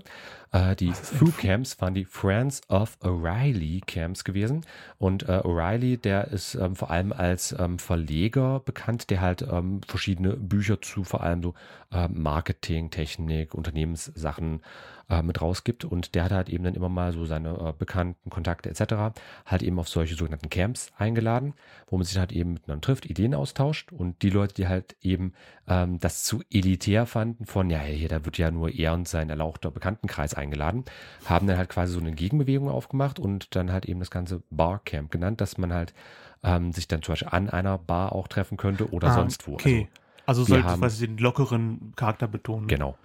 Äh, 0.51 0.75
die 0.75 0.91
Foo-Camps 0.91 1.79
waren 1.81 1.93
die 1.93 2.05
Friends 2.05 2.61
of 2.69 2.97
O'Reilly 3.01 3.81
Camps 3.85 4.23
gewesen. 4.23 4.65
Und 4.97 5.23
äh, 5.23 5.41
O'Reilly, 5.43 5.97
der 5.97 6.29
ist 6.29 6.55
ähm, 6.55 6.75
vor 6.75 6.89
allem 6.89 7.13
als 7.13 7.55
ähm, 7.57 7.77
Verleger 7.77 8.61
bekannt, 8.61 9.09
der 9.09 9.21
halt 9.21 9.41
ähm, 9.41 9.81
verschiedene 9.87 10.35
Bücher 10.35 10.81
zu 10.81 11.03
vor 11.03 11.21
allem 11.21 11.43
so 11.43 11.53
äh, 11.91 12.07
Marketing, 12.07 12.89
Technik, 12.89 13.53
Unternehmenssachen 13.53 14.61
äh, 15.09 15.21
mit 15.21 15.41
rausgibt. 15.41 15.85
Und 15.85 16.15
der 16.15 16.23
hat 16.23 16.31
halt 16.31 16.49
eben 16.49 16.63
dann 16.63 16.75
immer 16.75 16.89
mal 16.89 17.11
so 17.11 17.25
seine 17.25 17.49
äh, 17.49 17.73
bekannten 17.77 18.29
Kontakte 18.29 18.69
etc. 18.69 19.19
halt 19.45 19.63
eben 19.63 19.79
auf 19.79 19.89
solche 19.89 20.15
sogenannten 20.15 20.49
Camps 20.49 20.91
eingeladen, 20.97 21.53
wo 21.87 21.97
man 21.97 22.05
sich 22.05 22.17
halt 22.17 22.31
eben 22.31 22.53
miteinander 22.53 22.81
trifft, 22.81 23.05
Ideen 23.05 23.33
austauscht 23.35 23.91
und 23.91 24.21
die 24.21 24.29
Leute, 24.29 24.53
die 24.53 24.67
halt 24.67 24.95
eben 25.01 25.33
ähm, 25.67 25.99
das 25.99 26.23
zu 26.23 26.41
elitär 26.51 27.05
fanden, 27.05 27.45
von 27.45 27.69
ja, 27.69 27.79
hier, 27.79 28.09
da 28.09 28.25
wird 28.25 28.37
ja 28.37 28.51
nur 28.51 28.69
er 28.73 28.93
und 28.93 29.07
sein 29.07 29.29
erlauchter 29.29 29.71
Bekanntenkreis 29.71 30.33
eingeladen, 30.33 30.85
haben 31.25 31.47
dann 31.47 31.57
halt 31.57 31.69
quasi 31.69 31.93
so 31.93 31.99
eine 31.99 32.11
Gegenbewegung 32.11 32.69
aufgemacht 32.69 33.19
und 33.19 33.55
dann 33.55 33.71
halt 33.71 33.85
eben 33.85 33.99
das 33.99 34.11
ganze 34.11 34.43
Barcamp 34.49 35.11
genannt, 35.11 35.41
dass 35.41 35.57
man 35.57 35.73
halt 35.73 35.93
ähm, 36.43 36.71
sich 36.71 36.87
dann 36.87 37.01
zum 37.01 37.13
Beispiel 37.13 37.29
an 37.31 37.49
einer 37.49 37.77
Bar 37.77 38.13
auch 38.13 38.27
treffen 38.27 38.57
könnte 38.57 38.91
oder 38.91 39.09
Ah, 39.09 39.13
sonst 39.13 39.47
wo. 39.47 39.53
Okay. 39.53 39.87
Also, 40.25 40.47
wir 40.47 40.61
sollte 40.61 40.79
quasi 40.79 41.07
den 41.07 41.17
lockeren 41.17 41.93
Charakter 41.95 42.27
betonen. 42.27 42.67
Genau. 42.67 42.95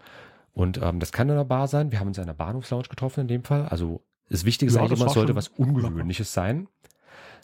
Und 0.54 0.80
ähm, 0.80 1.00
das 1.00 1.12
kann 1.12 1.28
in 1.28 1.34
einer 1.34 1.44
Bar 1.44 1.68
sein. 1.68 1.92
Wir 1.92 2.00
haben 2.00 2.08
uns 2.08 2.18
in 2.18 2.24
einer 2.24 2.34
Bahnhofslounge 2.34 2.88
getroffen 2.88 3.20
in 3.22 3.28
dem 3.28 3.44
Fall. 3.44 3.66
Also 3.66 4.02
das 4.30 4.44
Wichtige 4.44 4.70
ist 4.70 4.76
Ja, 4.76 4.82
eigentlich 4.82 4.98
immer, 5.00 5.08
es 5.08 5.14
sollte 5.14 5.34
was 5.36 5.48
Ungewöhnliches 5.48 6.32
sein. 6.32 6.68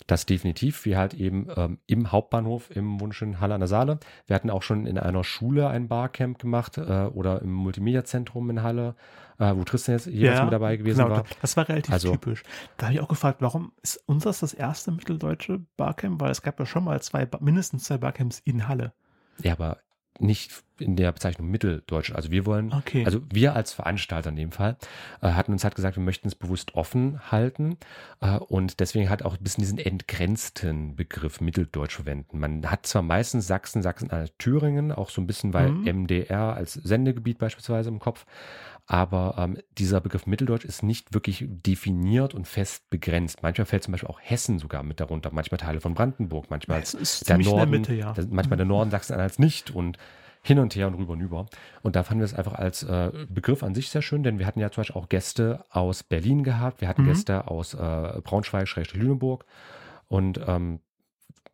Das 0.06 0.26
definitiv. 0.26 0.84
Wir 0.86 0.96
halt 0.98 1.14
eben 1.14 1.48
ähm, 1.56 1.78
im 1.86 2.10
Hauptbahnhof 2.10 2.74
im 2.74 2.98
wunderschönen 3.00 3.38
Halle 3.40 3.54
an 3.54 3.60
der 3.60 3.68
Saale. 3.68 3.98
Wir 4.26 4.34
hatten 4.34 4.50
auch 4.50 4.62
schon 4.62 4.86
in 4.86 4.98
einer 4.98 5.22
Schule 5.24 5.68
ein 5.68 5.88
Barcamp 5.88 6.38
gemacht 6.38 6.78
äh, 6.78 6.82
oder 7.12 7.42
im 7.42 7.52
Multimedia-Zentrum 7.52 8.48
in 8.50 8.62
Halle, 8.62 8.94
äh, 9.38 9.54
wo 9.54 9.62
Tristan 9.62 9.96
jetzt 9.96 10.06
jeweils 10.06 10.42
mit 10.42 10.52
dabei 10.52 10.76
gewesen 10.76 11.02
genau, 11.02 11.10
war. 11.16 11.24
Das 11.42 11.56
war 11.56 11.68
relativ 11.68 11.92
Also- 11.92 12.12
typisch. 12.12 12.42
Da 12.76 12.86
habe 12.86 12.94
ich 12.94 13.00
auch 13.00 13.08
gefragt, 13.08 13.42
warum 13.42 13.72
ist 13.82 14.02
unseres 14.06 14.40
das 14.40 14.54
erste 14.54 14.90
mitteldeutsche 14.90 15.60
Barcamp? 15.76 16.20
Weil 16.20 16.30
es 16.30 16.42
gab 16.42 16.58
ja 16.58 16.66
schon 16.66 16.84
mal 16.84 17.00
zwei, 17.02 17.28
mindestens 17.40 17.84
zwei 17.84 17.98
Barcamps 17.98 18.40
in 18.40 18.66
Halle. 18.68 18.92
Ja, 19.42 19.52
aber 19.52 19.78
nicht 20.20 20.62
in 20.78 20.96
der 20.96 21.12
Bezeichnung 21.12 21.50
Mitteldeutsch. 21.50 22.12
Also 22.12 22.30
wir 22.30 22.46
wollen 22.46 22.72
Okay. 22.72 23.04
Also 23.04 23.20
wir 23.30 23.54
als 23.54 23.72
Veranstalter 23.72 24.30
in 24.30 24.36
dem 24.36 24.52
Fall 24.52 24.76
äh, 25.20 25.28
hatten 25.32 25.52
uns 25.52 25.62
halt 25.64 25.74
gesagt, 25.74 25.96
wir 25.96 26.02
möchten 26.02 26.28
es 26.28 26.34
bewusst 26.34 26.74
offen 26.74 27.30
halten 27.30 27.76
äh, 28.20 28.36
und 28.38 28.80
deswegen 28.80 29.10
halt 29.10 29.24
auch 29.24 29.36
ein 29.36 29.42
bisschen 29.42 29.62
diesen 29.62 29.78
entgrenzten 29.78 30.96
Begriff 30.96 31.40
Mitteldeutsch 31.40 31.96
verwenden. 31.96 32.38
Man 32.38 32.70
hat 32.70 32.86
zwar 32.86 33.02
meistens 33.02 33.46
Sachsen, 33.46 33.82
Sachsen-Anhalt, 33.82 34.38
Thüringen, 34.38 34.92
auch 34.92 35.10
so 35.10 35.20
ein 35.20 35.26
bisschen, 35.26 35.52
weil 35.52 35.70
Mhm. 35.70 36.02
MDR 36.04 36.54
als 36.54 36.74
Sendegebiet 36.74 37.38
beispielsweise 37.38 37.88
im 37.90 37.98
Kopf, 37.98 38.24
aber 38.90 39.36
ähm, 39.38 39.56
dieser 39.78 40.00
Begriff 40.00 40.26
Mitteldeutsch 40.26 40.64
ist 40.64 40.82
nicht 40.82 41.14
wirklich 41.14 41.44
definiert 41.48 42.34
und 42.34 42.48
fest 42.48 42.90
begrenzt. 42.90 43.40
Manchmal 43.40 43.64
fällt 43.64 43.84
zum 43.84 43.92
Beispiel 43.92 44.08
auch 44.08 44.18
Hessen 44.20 44.58
sogar 44.58 44.82
mit 44.82 44.98
darunter, 44.98 45.30
manchmal 45.32 45.58
Teile 45.58 45.80
von 45.80 45.94
Brandenburg, 45.94 46.50
manchmal 46.50 46.82
der 47.28 47.38
Norden, 47.38 47.70
Mitte, 47.70 47.94
ja. 47.94 48.12
manchmal 48.30 48.56
der 48.56 48.66
Norden 48.66 48.90
Sachsen-Anhalts 48.90 49.38
nicht 49.38 49.70
und 49.70 49.96
hin 50.42 50.58
und 50.58 50.74
her 50.74 50.88
und 50.88 50.94
rüber 50.94 51.12
und 51.12 51.20
über. 51.20 51.46
Und 51.82 51.94
da 51.94 52.02
fanden 52.02 52.22
wir 52.22 52.24
es 52.24 52.34
einfach 52.34 52.54
als 52.54 52.82
äh, 52.82 53.12
Begriff 53.28 53.62
an 53.62 53.76
sich 53.76 53.90
sehr 53.90 54.02
schön, 54.02 54.24
denn 54.24 54.40
wir 54.40 54.46
hatten 54.46 54.58
ja 54.58 54.72
zum 54.72 54.80
Beispiel 54.80 55.00
auch 55.00 55.08
Gäste 55.08 55.64
aus 55.70 56.02
Berlin 56.02 56.42
gehabt, 56.42 56.80
wir 56.80 56.88
hatten 56.88 57.02
Mhm. 57.02 57.10
Gäste 57.10 57.46
aus 57.46 57.74
äh, 57.74 58.20
Braunschweig, 58.24 58.92
Lüneburg 58.92 59.44
und 60.08 60.40
ähm, 60.44 60.80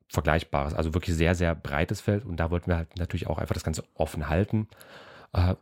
Vergleichbares, 0.09 0.73
also 0.73 0.95
wirklich 0.95 1.14
sehr, 1.14 1.35
sehr 1.35 1.55
breites 1.55 2.00
Feld 2.00 2.25
und 2.25 2.40
da 2.40 2.50
wollten 2.50 2.69
wir 2.71 2.78
halt 2.78 2.97
natürlich 2.97 3.26
auch 3.26 3.37
einfach 3.37 3.52
das 3.52 3.64
Ganze 3.64 3.85
offen 3.95 4.31
halten 4.31 4.69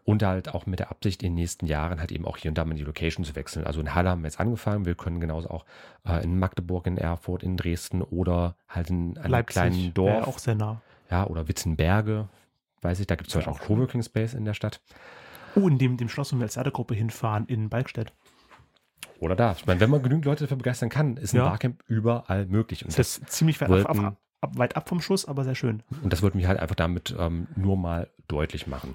und 0.05 0.23
halt 0.23 0.55
auch 0.55 0.67
mit 0.67 0.79
der 0.79 0.91
Absicht 0.91 1.23
in 1.23 1.31
den 1.31 1.35
nächsten 1.35 1.67
Jahren 1.67 1.99
halt 2.01 2.13
eben 2.13 2.25
auch 2.27 2.37
hier 2.37 2.51
und 2.51 2.57
da 2.59 2.65
mal 2.65 2.75
die 2.75 2.85
Location 2.85 3.25
zu 3.25 3.35
wechseln. 3.35 3.67
Also 3.67 3.81
in 3.81 3.95
Halle 3.95 4.11
haben 4.11 4.23
wir 4.23 4.29
jetzt 4.29 4.39
angefangen, 4.41 4.85
wir 4.87 4.95
können 4.95 5.21
genauso 5.21 5.51
auch 5.51 5.65
äh, 6.07 6.23
in 6.23 6.39
Magdeburg, 6.39 6.87
in 6.87 6.97
Erfurt, 6.99 7.43
in 7.43 7.57
Dresden 7.57 8.03
oder 8.03 8.55
halt 8.69 8.91
in 8.91 9.19
einem 9.19 9.31
Leipzig 9.33 9.53
kleinen 9.55 9.95
Dorf 9.95 10.27
auch 10.29 10.39
sehr 10.39 10.55
nah. 10.55 10.81
ja, 11.11 11.27
oder 11.27 11.49
Witzenberge, 11.49 12.29
weiß 12.83 13.01
ich, 13.01 13.07
da 13.07 13.17
gibt 13.17 13.29
es 13.29 13.33
zum 13.33 13.41
Beispiel 13.41 13.53
auch. 13.55 13.67
Coworking 13.67 14.03
Space 14.03 14.35
in 14.35 14.45
der 14.45 14.55
Stadt. 14.55 14.81
Oh, 15.57 15.67
in 15.69 15.79
dem, 15.79 15.97
dem 15.97 16.09
Schloss, 16.09 16.33
wo 16.33 16.37
wir 16.37 16.43
als 16.45 16.57
Erdegruppe 16.57 16.95
hinfahren, 16.95 17.47
in 17.47 17.69
Balkstedt. 17.69 18.13
Oder 19.21 19.37
da. 19.37 19.53
Ich 19.53 19.67
meine, 19.67 19.81
wenn 19.81 19.91
man 19.91 20.03
genügend 20.03 20.25
Leute 20.25 20.45
dafür 20.45 20.57
begeistern 20.57 20.89
kann, 20.89 21.17
ist 21.17 21.33
ein 21.33 21.39
Ja. 21.39 21.49
Barcamp 21.49 21.83
überall 21.87 22.47
möglich. 22.47 22.83
Und 22.85 22.89
Das 22.91 22.97
das, 22.97 23.19
ist 23.19 23.31
ziemlich 23.33 23.61
weit, 23.61 23.69
ab, 23.71 23.73
wollten- 23.89 24.05
ab, 24.07 24.17
ab, 24.41 24.59
weit 24.59 24.77
ab 24.77 24.89
vom 24.89 25.01
Schuss, 25.01 25.25
aber 25.27 25.45
sehr 25.45 25.55
schön. 25.55 25.83
und 26.03 26.13
das 26.13 26.23
wollten 26.23 26.39
wir 26.39 26.49
halt 26.49 26.59
einfach 26.61 26.75
damit 26.75 27.15
ähm, 27.19 27.47
nur 27.57 27.77
mal 27.77 28.11
deutlich 28.29 28.67
machen. 28.67 28.95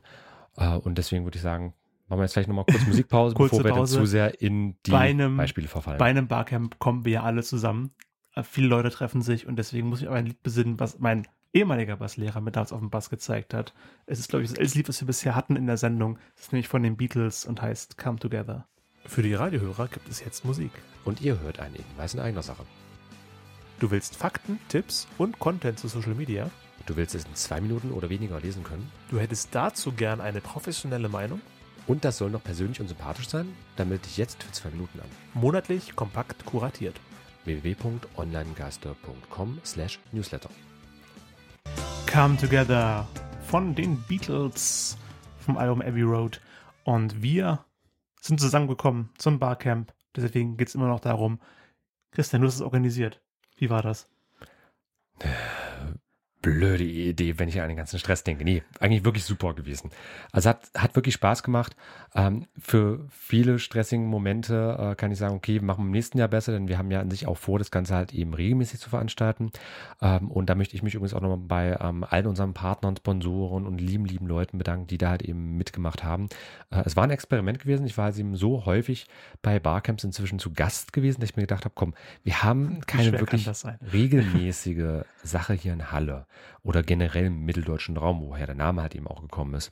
Äh, 0.59 0.75
und 0.77 0.97
deswegen 0.97 1.23
würde 1.25 1.37
ich 1.37 1.41
sagen, 1.41 1.73
machen 2.07 2.19
wir 2.19 2.23
jetzt 2.23 2.33
vielleicht 2.33 2.49
nochmal 2.49 2.65
kurz 2.69 2.85
Musikpause, 2.85 3.35
Kurze 3.35 3.51
bevor 3.57 3.63
wir 3.65 3.69
dann 3.69 3.79
Pause. 3.79 3.97
zu 3.99 4.05
sehr 4.05 4.41
in 4.41 4.75
die 4.85 4.91
Bei 4.91 5.09
einem- 5.09 5.37
Beispiele 5.37 5.67
verfallen. 5.67 5.97
Bei 5.97 6.05
einem 6.05 6.27
Barcamp 6.27 6.79
kommen 6.79 7.05
wir 7.05 7.11
ja 7.13 7.23
alle 7.23 7.43
zusammen. 7.43 7.91
Äh, 8.35 8.43
Viele 8.43 8.67
Leute 8.67 8.89
treffen 8.89 9.21
sich 9.21 9.47
und 9.47 9.55
deswegen 9.57 9.87
muss 9.89 10.01
ich 10.01 10.07
auf 10.07 10.13
ein 10.13 10.25
Lied 10.25 10.43
besinnen, 10.43 10.79
was 10.79 10.99
mein 10.99 11.27
ehemaliger 11.53 11.97
Basslehrer 11.97 12.41
mir 12.41 12.51
damals 12.51 12.71
auf 12.71 12.79
dem 12.79 12.89
Bass 12.91 13.09
gezeigt 13.09 13.53
hat. 13.55 13.73
Es 14.05 14.19
ist, 14.19 14.29
glaube 14.29 14.43
ich, 14.43 14.49
das 14.51 14.57
älteste 14.59 14.77
Lied, 14.79 14.89
was 14.89 15.01
wir 15.01 15.07
bisher 15.07 15.33
hatten 15.35 15.55
in 15.55 15.65
der 15.65 15.77
Sendung. 15.77 16.19
Es 16.35 16.43
ist 16.43 16.51
nämlich 16.51 16.67
von 16.67 16.83
den 16.83 16.95
Beatles 16.95 17.45
und 17.45 17.61
heißt 17.61 17.97
Come 17.97 18.19
Together. 18.19 18.67
Für 19.05 19.23
die 19.23 19.33
Radiohörer 19.33 19.87
gibt 19.87 20.07
es 20.09 20.19
jetzt 20.23 20.45
Musik. 20.45 20.71
und 21.05 21.21
ihr 21.21 21.39
hört 21.39 21.59
einen 21.59 21.73
Hinweis 21.73 22.13
in 22.13 22.19
eigener 22.19 22.43
Sache. 22.43 22.63
Du 23.79 23.89
willst 23.89 24.15
Fakten, 24.15 24.59
Tipps 24.67 25.07
und 25.17 25.39
Content 25.39 25.79
zu 25.79 25.87
Social 25.87 26.13
Media? 26.13 26.51
Du 26.89 26.97
willst 26.97 27.13
es 27.13 27.25
in 27.25 27.35
zwei 27.35 27.61
Minuten 27.61 27.91
oder 27.91 28.09
weniger 28.09 28.39
lesen 28.39 28.63
können? 28.63 28.91
Du 29.11 29.19
hättest 29.19 29.53
dazu 29.53 29.91
gern 29.91 30.21
eine 30.21 30.41
professionelle 30.41 31.07
Meinung? 31.07 31.39
Und 31.85 32.03
das 32.03 32.17
soll 32.17 32.31
noch 32.31 32.43
persönlich 32.43 32.81
und 32.81 32.87
sympathisch 32.87 33.29
sein? 33.29 33.55
Dann 33.75 33.89
melde 33.89 34.05
dich 34.05 34.17
jetzt 34.17 34.41
für 34.41 34.51
zwei 34.51 34.71
Minuten 34.71 34.99
an. 34.99 35.05
Monatlich 35.35 35.95
kompakt 35.95 36.47
kuratiert. 36.47 36.99
www.onlinegeister.com 37.45 39.59
slash 39.63 39.99
newsletter. 40.11 40.49
Come 42.11 42.37
Together 42.37 43.07
von 43.43 43.75
den 43.75 44.01
Beatles 44.07 44.97
vom 45.45 45.59
Album 45.59 45.83
Abbey 45.83 46.01
Road. 46.01 46.41
Und 46.85 47.21
wir 47.21 47.63
sind 48.19 48.41
zusammengekommen 48.41 49.11
zum 49.19 49.37
Barcamp. 49.37 49.93
Deswegen 50.15 50.57
geht 50.57 50.69
es 50.69 50.75
immer 50.75 50.87
noch 50.87 51.01
darum. 51.01 51.39
Christian, 52.09 52.41
du 52.41 52.47
hast 52.47 52.55
es 52.55 52.61
organisiert. 52.61 53.21
Wie 53.57 53.69
war 53.69 53.83
das? 53.83 54.09
Blöde 56.41 56.83
Idee, 56.83 57.37
wenn 57.37 57.49
ich 57.49 57.59
an 57.61 57.67
den 57.67 57.77
ganzen 57.77 57.99
Stress 57.99 58.23
denke. 58.23 58.43
Nee, 58.43 58.63
eigentlich 58.79 59.03
wirklich 59.03 59.25
super 59.25 59.53
gewesen. 59.53 59.89
Also 60.31 60.49
hat, 60.49 60.69
hat 60.75 60.95
wirklich 60.95 61.15
Spaß 61.15 61.43
gemacht. 61.43 61.75
Ähm, 62.15 62.47
für 62.57 63.05
viele 63.09 63.59
stressigen 63.59 64.05
Momente 64.07 64.77
äh, 64.79 64.95
kann 64.95 65.11
ich 65.11 65.17
sagen, 65.17 65.35
okay, 65.35 65.59
machen 65.59 65.83
wir 65.83 65.87
im 65.87 65.91
nächsten 65.91 66.17
Jahr 66.17 66.29
besser, 66.29 66.53
denn 66.53 66.67
wir 66.67 66.77
haben 66.77 66.91
ja 66.91 67.01
an 67.01 67.11
sich 67.11 67.27
auch 67.27 67.37
vor, 67.37 67.59
das 67.59 67.71
Ganze 67.71 67.95
halt 67.95 68.13
eben 68.13 68.33
regelmäßig 68.33 68.79
zu 68.79 68.89
veranstalten. 68.89 69.51
Ähm, 70.01 70.31
und 70.31 70.49
da 70.49 70.55
möchte 70.55 70.75
ich 70.75 70.83
mich 70.83 70.95
übrigens 70.95 71.13
auch 71.13 71.21
nochmal 71.21 71.37
bei 71.37 71.77
ähm, 71.81 72.05
allen 72.05 72.27
unseren 72.27 72.53
Partnern, 72.53 72.95
Sponsoren 72.95 73.67
und 73.67 73.79
lieben, 73.79 74.05
lieben 74.05 74.27
Leuten 74.27 74.57
bedanken, 74.57 74.87
die 74.87 74.97
da 74.97 75.09
halt 75.09 75.23
eben 75.23 75.57
mitgemacht 75.57 76.05
haben. 76.05 76.29
Äh, 76.71 76.83
es 76.85 76.95
war 76.95 77.03
ein 77.03 77.11
Experiment 77.11 77.59
gewesen. 77.59 77.85
Ich 77.85 77.97
war 77.97 78.05
halt 78.05 78.17
eben 78.17 78.37
so 78.37 78.65
häufig 78.65 79.07
bei 79.41 79.59
Barcamps 79.59 80.05
inzwischen 80.05 80.39
zu 80.39 80.53
Gast 80.53 80.93
gewesen, 80.93 81.19
dass 81.19 81.31
ich 81.31 81.35
mir 81.35 81.43
gedacht 81.43 81.65
habe, 81.65 81.73
komm, 81.75 81.93
wir 82.23 82.43
haben 82.43 82.79
keine 82.87 83.19
wirklich 83.19 83.49
regelmäßige 83.91 85.03
Sache 85.21 85.53
hier 85.53 85.73
in 85.73 85.91
Halle 85.91 86.25
oder 86.63 86.83
generell 86.83 87.25
im 87.25 87.45
mitteldeutschen 87.45 87.97
Raum, 87.97 88.21
woher 88.21 88.45
der 88.45 88.55
Name 88.55 88.81
halt 88.81 88.95
eben 88.95 89.07
auch 89.07 89.21
gekommen 89.21 89.53
ist. 89.53 89.71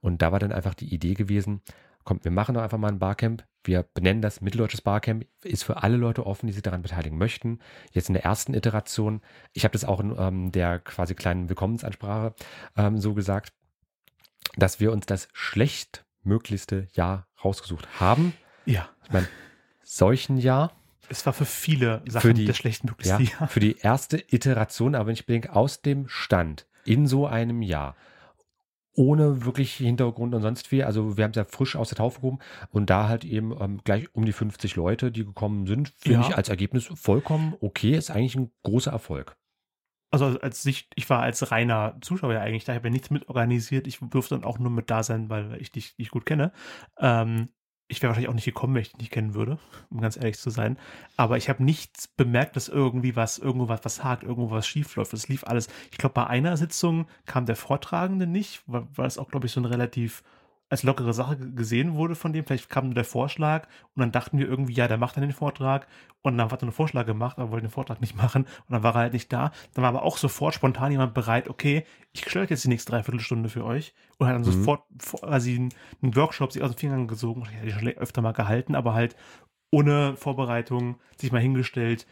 Und 0.00 0.22
da 0.22 0.32
war 0.32 0.38
dann 0.38 0.52
einfach 0.52 0.74
die 0.74 0.92
Idee 0.92 1.14
gewesen, 1.14 1.62
kommt, 2.04 2.24
wir 2.24 2.32
machen 2.32 2.54
doch 2.54 2.62
einfach 2.62 2.78
mal 2.78 2.88
ein 2.88 2.98
Barcamp. 2.98 3.44
Wir 3.64 3.82
benennen 3.82 4.22
das 4.22 4.40
Mitteldeutsches 4.40 4.80
Barcamp, 4.80 5.24
ist 5.42 5.62
für 5.62 5.82
alle 5.82 5.96
Leute 5.96 6.26
offen, 6.26 6.46
die 6.46 6.52
sich 6.52 6.62
daran 6.62 6.82
beteiligen 6.82 7.16
möchten. 7.16 7.60
Jetzt 7.92 8.08
in 8.08 8.14
der 8.14 8.24
ersten 8.24 8.54
Iteration, 8.54 9.20
ich 9.52 9.64
habe 9.64 9.72
das 9.72 9.84
auch 9.84 10.00
in 10.00 10.14
ähm, 10.18 10.52
der 10.52 10.80
quasi 10.80 11.14
kleinen 11.14 11.48
Willkommensansprache 11.48 12.34
ähm, 12.76 12.98
so 12.98 13.14
gesagt, 13.14 13.52
dass 14.56 14.80
wir 14.80 14.92
uns 14.92 15.06
das 15.06 15.28
schlechtmöglichste 15.32 16.88
Jahr 16.92 17.28
rausgesucht 17.44 18.00
haben. 18.00 18.32
Ja. 18.64 18.88
Ich 19.04 19.12
meine, 19.12 19.28
solchen 19.82 20.38
Jahr 20.38 20.72
es 21.08 21.26
war 21.26 21.32
für 21.32 21.44
viele 21.44 22.02
Sachen 22.06 22.30
für 22.30 22.34
die, 22.34 22.44
das 22.44 22.56
schlechtmöglichste 22.56 23.22
ja, 23.22 23.30
Jahr. 23.38 23.48
Für 23.48 23.60
die 23.60 23.76
erste 23.78 24.22
Iteration, 24.30 24.94
aber 24.94 25.06
wenn 25.06 25.14
ich 25.14 25.26
bedenke, 25.26 25.54
aus 25.54 25.82
dem 25.82 26.08
Stand 26.08 26.66
in 26.84 27.06
so 27.06 27.26
einem 27.26 27.62
Jahr, 27.62 27.96
ohne 28.94 29.44
wirklich 29.44 29.74
Hintergrund 29.74 30.34
und 30.34 30.42
sonst 30.42 30.66
viel. 30.66 30.84
Also 30.84 31.16
wir 31.16 31.24
haben 31.24 31.30
es 31.30 31.36
ja 31.36 31.44
frisch 31.44 31.76
aus 31.76 31.88
der 31.88 31.98
Taufe 31.98 32.20
gehoben 32.20 32.38
und 32.70 32.90
da 32.90 33.08
halt 33.08 33.24
eben 33.24 33.52
ähm, 33.58 33.80
gleich 33.84 34.14
um 34.14 34.24
die 34.24 34.32
50 34.32 34.76
Leute, 34.76 35.10
die 35.10 35.24
gekommen 35.24 35.66
sind, 35.66 35.94
finde 35.96 36.20
ja. 36.20 36.28
ich 36.28 36.36
als 36.36 36.48
Ergebnis 36.48 36.90
vollkommen 36.94 37.54
okay. 37.60 37.96
Ist 37.96 38.10
eigentlich 38.10 38.36
ein 38.36 38.50
großer 38.62 38.90
Erfolg. 38.90 39.36
Also 40.10 40.38
als 40.40 40.64
ich, 40.66 40.90
ich 40.94 41.08
war 41.08 41.22
als 41.22 41.50
reiner 41.50 41.96
Zuschauer 42.02 42.38
eigentlich, 42.38 42.64
da 42.64 42.74
habe 42.74 42.80
ich 42.80 42.84
ja 42.84 42.90
nichts 42.90 43.10
mit 43.10 43.28
organisiert. 43.28 43.86
Ich 43.86 43.98
durfte 43.98 44.34
dann 44.34 44.44
auch 44.44 44.58
nur 44.58 44.70
mit 44.70 44.90
da 44.90 45.02
sein, 45.02 45.30
weil 45.30 45.56
ich 45.58 45.72
dich, 45.72 45.96
dich 45.96 46.10
gut 46.10 46.26
kenne. 46.26 46.52
Ähm, 46.98 47.48
ich 47.92 48.00
wäre 48.00 48.08
wahrscheinlich 48.08 48.30
auch 48.30 48.34
nicht 48.34 48.46
gekommen, 48.46 48.74
wenn 48.74 48.82
ich 48.82 48.92
dich 48.92 48.98
nicht 48.98 49.12
kennen 49.12 49.34
würde, 49.34 49.58
um 49.90 50.00
ganz 50.00 50.16
ehrlich 50.16 50.38
zu 50.38 50.48
sein. 50.48 50.78
Aber 51.18 51.36
ich 51.36 51.50
habe 51.50 51.62
nichts 51.62 52.08
bemerkt, 52.08 52.56
dass 52.56 52.68
irgendwie 52.68 53.16
was, 53.16 53.36
irgendwo 53.36 53.68
was, 53.68 53.84
was 53.84 54.02
hakt, 54.02 54.22
irgendwo 54.22 54.50
was 54.50 54.66
schief 54.66 54.96
läuft. 54.96 55.12
Es 55.12 55.28
lief 55.28 55.44
alles. 55.44 55.68
Ich 55.90 55.98
glaube, 55.98 56.14
bei 56.14 56.26
einer 56.26 56.56
Sitzung 56.56 57.06
kam 57.26 57.44
der 57.44 57.54
Vortragende 57.54 58.26
nicht, 58.26 58.62
weil, 58.66 58.86
weil 58.94 59.06
es 59.06 59.18
auch, 59.18 59.28
glaube 59.28 59.46
ich, 59.46 59.52
so 59.52 59.60
ein 59.60 59.66
relativ 59.66 60.22
als 60.72 60.84
lockere 60.84 61.12
Sache 61.12 61.36
gesehen 61.36 61.96
wurde 61.96 62.14
von 62.14 62.32
dem. 62.32 62.46
Vielleicht 62.46 62.70
kam 62.70 62.86
nur 62.86 62.94
der 62.94 63.04
Vorschlag 63.04 63.68
und 63.94 64.00
dann 64.00 64.10
dachten 64.10 64.38
wir 64.38 64.48
irgendwie, 64.48 64.72
ja, 64.72 64.88
der 64.88 64.96
macht 64.96 65.18
dann 65.18 65.22
den 65.22 65.34
Vortrag 65.34 65.86
und 66.22 66.38
dann 66.38 66.50
hat 66.50 66.60
er 66.60 66.62
einen 66.62 66.72
Vorschlag 66.72 67.04
gemacht, 67.04 67.38
aber 67.38 67.50
wollte 67.50 67.66
den 67.66 67.70
Vortrag 67.70 68.00
nicht 68.00 68.16
machen 68.22 68.44
und 68.44 68.72
dann 68.72 68.82
war 68.82 68.94
er 68.94 69.00
halt 69.00 69.12
nicht 69.12 69.30
da. 69.30 69.52
Dann 69.74 69.82
war 69.82 69.90
aber 69.90 70.02
auch 70.02 70.16
sofort 70.16 70.54
spontan 70.54 70.90
jemand 70.90 71.12
bereit, 71.12 71.50
okay, 71.50 71.84
ich 72.12 72.26
stelle 72.26 72.46
jetzt 72.48 72.64
die 72.64 72.68
nächste 72.68 72.92
Dreiviertelstunde 72.92 73.50
für 73.50 73.66
euch 73.66 73.92
und 74.16 74.26
hat 74.26 74.34
dann 74.34 74.40
mhm. 74.40 74.46
sofort 74.46 74.82
quasi 74.98 75.56
einen, 75.56 75.74
einen 76.02 76.16
Workshop 76.16 76.52
sich 76.52 76.62
aus 76.62 76.70
den 76.70 76.78
Fingern 76.78 77.06
gesogen. 77.06 77.42
Ich 77.42 77.52
hätte 77.52 77.78
schon 77.78 77.88
öfter 77.88 78.22
mal 78.22 78.32
gehalten, 78.32 78.74
aber 78.74 78.94
halt 78.94 79.14
ohne 79.70 80.16
Vorbereitung 80.16 80.96
sich 81.20 81.32
mal 81.32 81.42
hingestellt. 81.42 82.06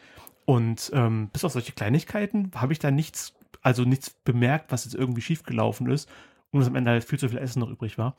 Und 0.44 0.90
ähm, 0.92 1.30
bis 1.32 1.44
auf 1.44 1.52
solche 1.52 1.72
Kleinigkeiten 1.72 2.50
habe 2.54 2.74
ich 2.74 2.78
da 2.78 2.90
nichts, 2.90 3.32
also 3.62 3.84
nichts 3.84 4.10
bemerkt, 4.10 4.70
was 4.70 4.84
jetzt 4.84 4.94
irgendwie 4.94 5.22
schiefgelaufen 5.22 5.90
ist 5.90 6.10
und 6.50 6.60
dass 6.60 6.68
am 6.68 6.74
Ende 6.74 6.90
halt 6.90 7.04
viel 7.04 7.18
zu 7.18 7.28
viel 7.28 7.38
Essen 7.38 7.60
noch 7.60 7.70
übrig 7.70 7.98
war. 7.98 8.16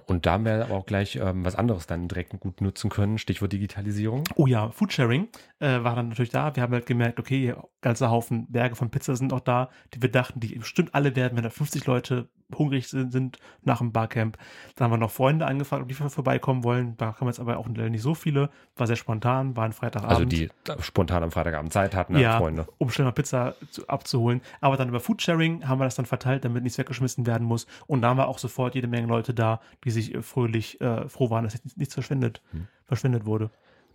Und 0.00 0.26
da 0.26 0.32
haben 0.32 0.44
wir 0.44 0.64
aber 0.64 0.74
auch 0.74 0.86
gleich 0.86 1.16
ähm, 1.16 1.44
was 1.44 1.56
anderes 1.56 1.86
dann 1.86 2.08
direkt 2.08 2.38
gut 2.40 2.60
nutzen 2.60 2.90
können, 2.90 3.18
Stichwort 3.18 3.52
Digitalisierung. 3.52 4.24
Oh 4.36 4.46
ja, 4.46 4.70
Foodsharing 4.70 5.28
äh, 5.58 5.82
war 5.82 5.94
dann 5.96 6.08
natürlich 6.08 6.30
da. 6.30 6.54
Wir 6.54 6.62
haben 6.62 6.72
halt 6.72 6.86
gemerkt, 6.86 7.18
okay, 7.18 7.54
ganze 7.82 8.10
Haufen 8.10 8.46
Berge 8.50 8.76
von 8.76 8.90
Pizza 8.90 9.16
sind 9.16 9.32
auch 9.32 9.40
da, 9.40 9.68
die 9.92 10.00
wir 10.00 10.10
dachten, 10.10 10.40
die 10.40 10.54
bestimmt 10.54 10.94
alle 10.94 11.14
werden, 11.14 11.36
wenn 11.36 11.42
da 11.42 11.50
50 11.50 11.84
Leute 11.84 12.28
hungrig 12.56 12.88
sind, 12.88 13.12
sind 13.12 13.38
nach 13.62 13.78
dem 13.78 13.92
Barcamp. 13.92 14.38
Dann 14.76 14.84
haben 14.84 14.92
wir 14.92 14.98
noch 14.98 15.10
Freunde 15.10 15.46
angefragt, 15.46 15.82
ob 15.82 15.88
die 15.88 15.94
vorbeikommen 15.94 16.64
wollen. 16.64 16.96
Da 16.96 17.12
kamen 17.12 17.28
jetzt 17.30 17.40
aber 17.40 17.58
auch 17.58 17.66
nicht 17.66 18.02
so 18.02 18.14
viele. 18.14 18.50
War 18.76 18.86
sehr 18.86 18.96
spontan, 18.96 19.56
war 19.56 19.64
ein 19.64 19.72
Freitagabend. 19.72 20.16
Also 20.16 20.24
die 20.24 20.48
spontan 20.80 21.22
am 21.22 21.30
Freitagabend 21.30 21.72
Zeit 21.72 21.94
hatten, 21.94 22.16
ja, 22.16 22.38
Freunde. 22.38 22.66
um 22.78 22.90
schnell 22.90 23.06
mal 23.06 23.12
Pizza 23.12 23.54
zu, 23.70 23.88
abzuholen. 23.88 24.42
Aber 24.60 24.76
dann 24.76 24.88
über 24.88 25.00
Foodsharing 25.00 25.66
haben 25.66 25.80
wir 25.80 25.84
das 25.84 25.96
dann 25.96 26.06
verteilt, 26.06 26.44
damit 26.44 26.62
nichts 26.62 26.78
weggeschmissen 26.78 27.26
werden 27.26 27.46
muss. 27.46 27.66
Und 27.86 28.02
da 28.02 28.10
haben 28.10 28.18
wir 28.18 28.28
auch 28.28 28.38
sofort 28.38 28.74
jede 28.74 28.86
Menge 28.86 29.06
Leute 29.06 29.34
da, 29.34 29.60
die 29.84 29.90
sich 29.90 30.14
äh, 30.14 30.22
fröhlich 30.22 30.80
äh, 30.80 31.08
froh 31.08 31.30
waren, 31.30 31.44
dass 31.44 31.58
nichts 31.76 31.94
verschwendet, 31.94 32.42
hm. 32.52 32.68
verschwendet 32.86 33.24
wurde. 33.24 33.50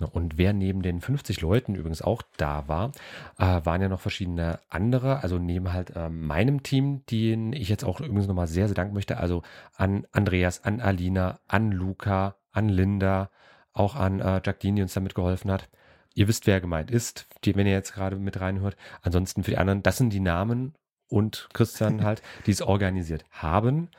Und 0.05 0.37
wer 0.37 0.53
neben 0.53 0.81
den 0.81 1.01
50 1.01 1.41
Leuten 1.41 1.75
übrigens 1.75 2.01
auch 2.01 2.21
da 2.37 2.67
war, 2.67 2.91
äh, 3.37 3.65
waren 3.65 3.81
ja 3.81 3.89
noch 3.89 3.99
verschiedene 3.99 4.59
andere, 4.69 5.23
also 5.23 5.39
neben 5.39 5.73
halt 5.73 5.95
äh, 5.95 6.09
meinem 6.09 6.63
Team, 6.63 7.05
denen 7.07 7.53
ich 7.53 7.69
jetzt 7.69 7.83
auch 7.83 7.99
übrigens 7.99 8.27
nochmal 8.27 8.47
sehr, 8.47 8.67
sehr 8.67 8.75
danken 8.75 8.93
möchte, 8.93 9.17
also 9.17 9.43
an 9.75 10.05
Andreas, 10.11 10.63
an 10.63 10.79
Alina, 10.79 11.39
an 11.47 11.71
Luca, 11.71 12.35
an 12.51 12.69
Linda, 12.69 13.29
auch 13.73 13.95
an 13.95 14.19
äh, 14.19 14.41
Jack 14.43 14.59
Dean, 14.59 14.75
die 14.75 14.81
uns 14.81 14.93
damit 14.93 15.15
geholfen 15.15 15.51
hat. 15.51 15.69
Ihr 16.13 16.27
wisst, 16.27 16.47
wer 16.47 16.59
gemeint 16.59 16.89
ist, 16.89 17.27
die, 17.43 17.55
wenn 17.55 17.67
ihr 17.67 17.73
jetzt 17.73 17.93
gerade 17.93 18.15
mit 18.15 18.39
reinhört. 18.39 18.75
Ansonsten 19.03 19.43
für 19.43 19.51
die 19.51 19.57
anderen, 19.57 19.83
das 19.83 19.97
sind 19.97 20.11
die 20.11 20.19
Namen 20.19 20.73
und 21.09 21.47
Christian 21.53 22.03
halt, 22.03 22.21
die 22.45 22.51
es 22.51 22.61
organisiert 22.61 23.25
haben. 23.29 23.89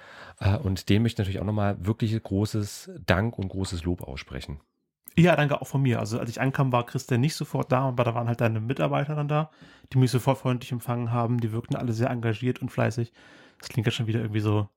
Äh, 0.41 0.57
und 0.57 0.89
dem 0.89 1.03
möchte 1.03 1.23
ich 1.23 1.27
natürlich 1.27 1.41
auch 1.41 1.47
nochmal 1.47 1.85
wirklich 1.85 2.21
großes 2.21 2.91
Dank 3.07 3.39
und 3.39 3.49
großes 3.49 3.85
Lob 3.85 4.03
aussprechen. 4.03 4.61
Ja, 5.19 5.35
danke 5.35 5.61
auch 5.61 5.67
von 5.67 5.83
mir. 5.83 5.99
Also 5.99 6.21
als 6.21 6.31
ich 6.31 6.41
ankam, 6.41 6.71
war 6.71 6.87
Christian 6.87 7.21
nicht 7.21 7.35
sofort 7.35 7.73
da, 7.73 7.89
aber 7.89 8.05
da 8.05 8.15
waren 8.15 8.29
halt 8.29 8.41
deine 8.41 8.61
Mitarbeiter 8.61 9.17
dann 9.17 9.27
da, 9.27 9.51
die 9.93 9.99
mich 9.99 10.13
sofort 10.13 10.39
freundlich 10.39 10.71
empfangen 10.71 11.13
haben. 11.13 11.41
Die 11.41 11.51
wirkten 11.51 11.75
alle 11.77 11.93
sehr 11.93 12.11
engagiert 12.11 12.63
und 12.63 12.71
fleißig. 12.71 13.13
Das 13.59 13.69
klingt 13.69 13.87
ja 13.87 13.91
schon 13.91 14.07
wieder 14.07 14.21
irgendwie 14.21 14.41
so 14.41 14.69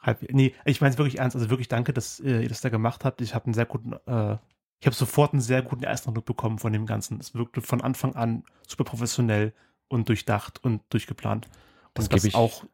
halb. 0.00 0.22
Nee, 0.32 0.52
ich 0.64 0.80
meine 0.80 0.92
es 0.92 0.98
wirklich 0.98 1.18
ernst. 1.18 1.36
Also 1.36 1.48
wirklich 1.48 1.68
danke, 1.68 1.92
dass 1.92 2.18
äh, 2.18 2.42
ihr 2.42 2.48
das 2.48 2.60
da 2.60 2.70
gemacht 2.70 3.04
habt. 3.04 3.20
Ich 3.20 3.34
habe 3.34 3.46
einen 3.46 3.54
sehr 3.54 3.66
guten, 3.66 3.92
äh, 4.06 4.36
ich 4.80 4.86
habe 4.86 4.96
sofort 4.96 5.32
einen 5.32 5.40
sehr 5.40 5.62
guten 5.62 5.84
ersten 5.84 6.08
Eindruck 6.08 6.24
bekommen 6.24 6.58
von 6.58 6.72
dem 6.72 6.86
Ganzen. 6.86 7.20
Es 7.20 7.34
wirkte 7.34 7.62
von 7.62 7.80
Anfang 7.80 8.16
an 8.16 8.42
super 8.66 8.84
professionell 8.84 9.52
und 9.88 10.08
durchdacht 10.08 10.62
und 10.64 10.82
durchgeplant. 10.90 11.48
Das, 11.94 12.08
gebe 12.08 12.26
ich 12.26 12.34
auch, 12.34 12.64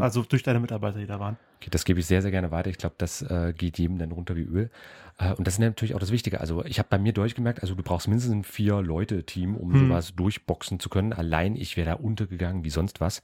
also 0.00 0.22
durch 0.22 0.42
deine 0.42 0.60
Mitarbeiter, 0.60 0.98
die 0.98 1.06
da 1.06 1.20
waren. 1.20 1.36
Okay, 1.58 1.68
das 1.70 1.84
gebe 1.84 2.00
ich 2.00 2.06
sehr, 2.06 2.22
sehr 2.22 2.30
gerne 2.30 2.50
weiter. 2.50 2.70
Ich 2.70 2.78
glaube, 2.78 2.94
das 2.98 3.22
äh, 3.22 3.52
geht 3.56 3.78
jedem 3.78 3.98
dann 3.98 4.12
runter 4.12 4.34
wie 4.34 4.42
Öl. 4.42 4.70
Äh, 5.18 5.34
und 5.34 5.46
das 5.46 5.54
ist 5.54 5.60
natürlich 5.60 5.94
auch 5.94 6.00
das 6.00 6.10
Wichtige. 6.10 6.40
Also 6.40 6.64
ich 6.64 6.78
habe 6.78 6.88
bei 6.88 6.98
mir 6.98 7.12
durchgemerkt, 7.12 7.62
also 7.62 7.74
du 7.74 7.82
brauchst 7.82 8.08
mindestens 8.08 8.34
ein 8.34 8.44
Vier-Leute-Team, 8.44 9.56
um 9.56 9.72
hm. 9.72 9.88
sowas 9.88 10.14
durchboxen 10.14 10.80
zu 10.80 10.88
können. 10.88 11.12
Allein 11.12 11.54
ich 11.54 11.76
wäre 11.76 11.90
da 11.90 11.94
untergegangen 11.94 12.64
wie 12.64 12.70
sonst 12.70 13.00
was. 13.00 13.22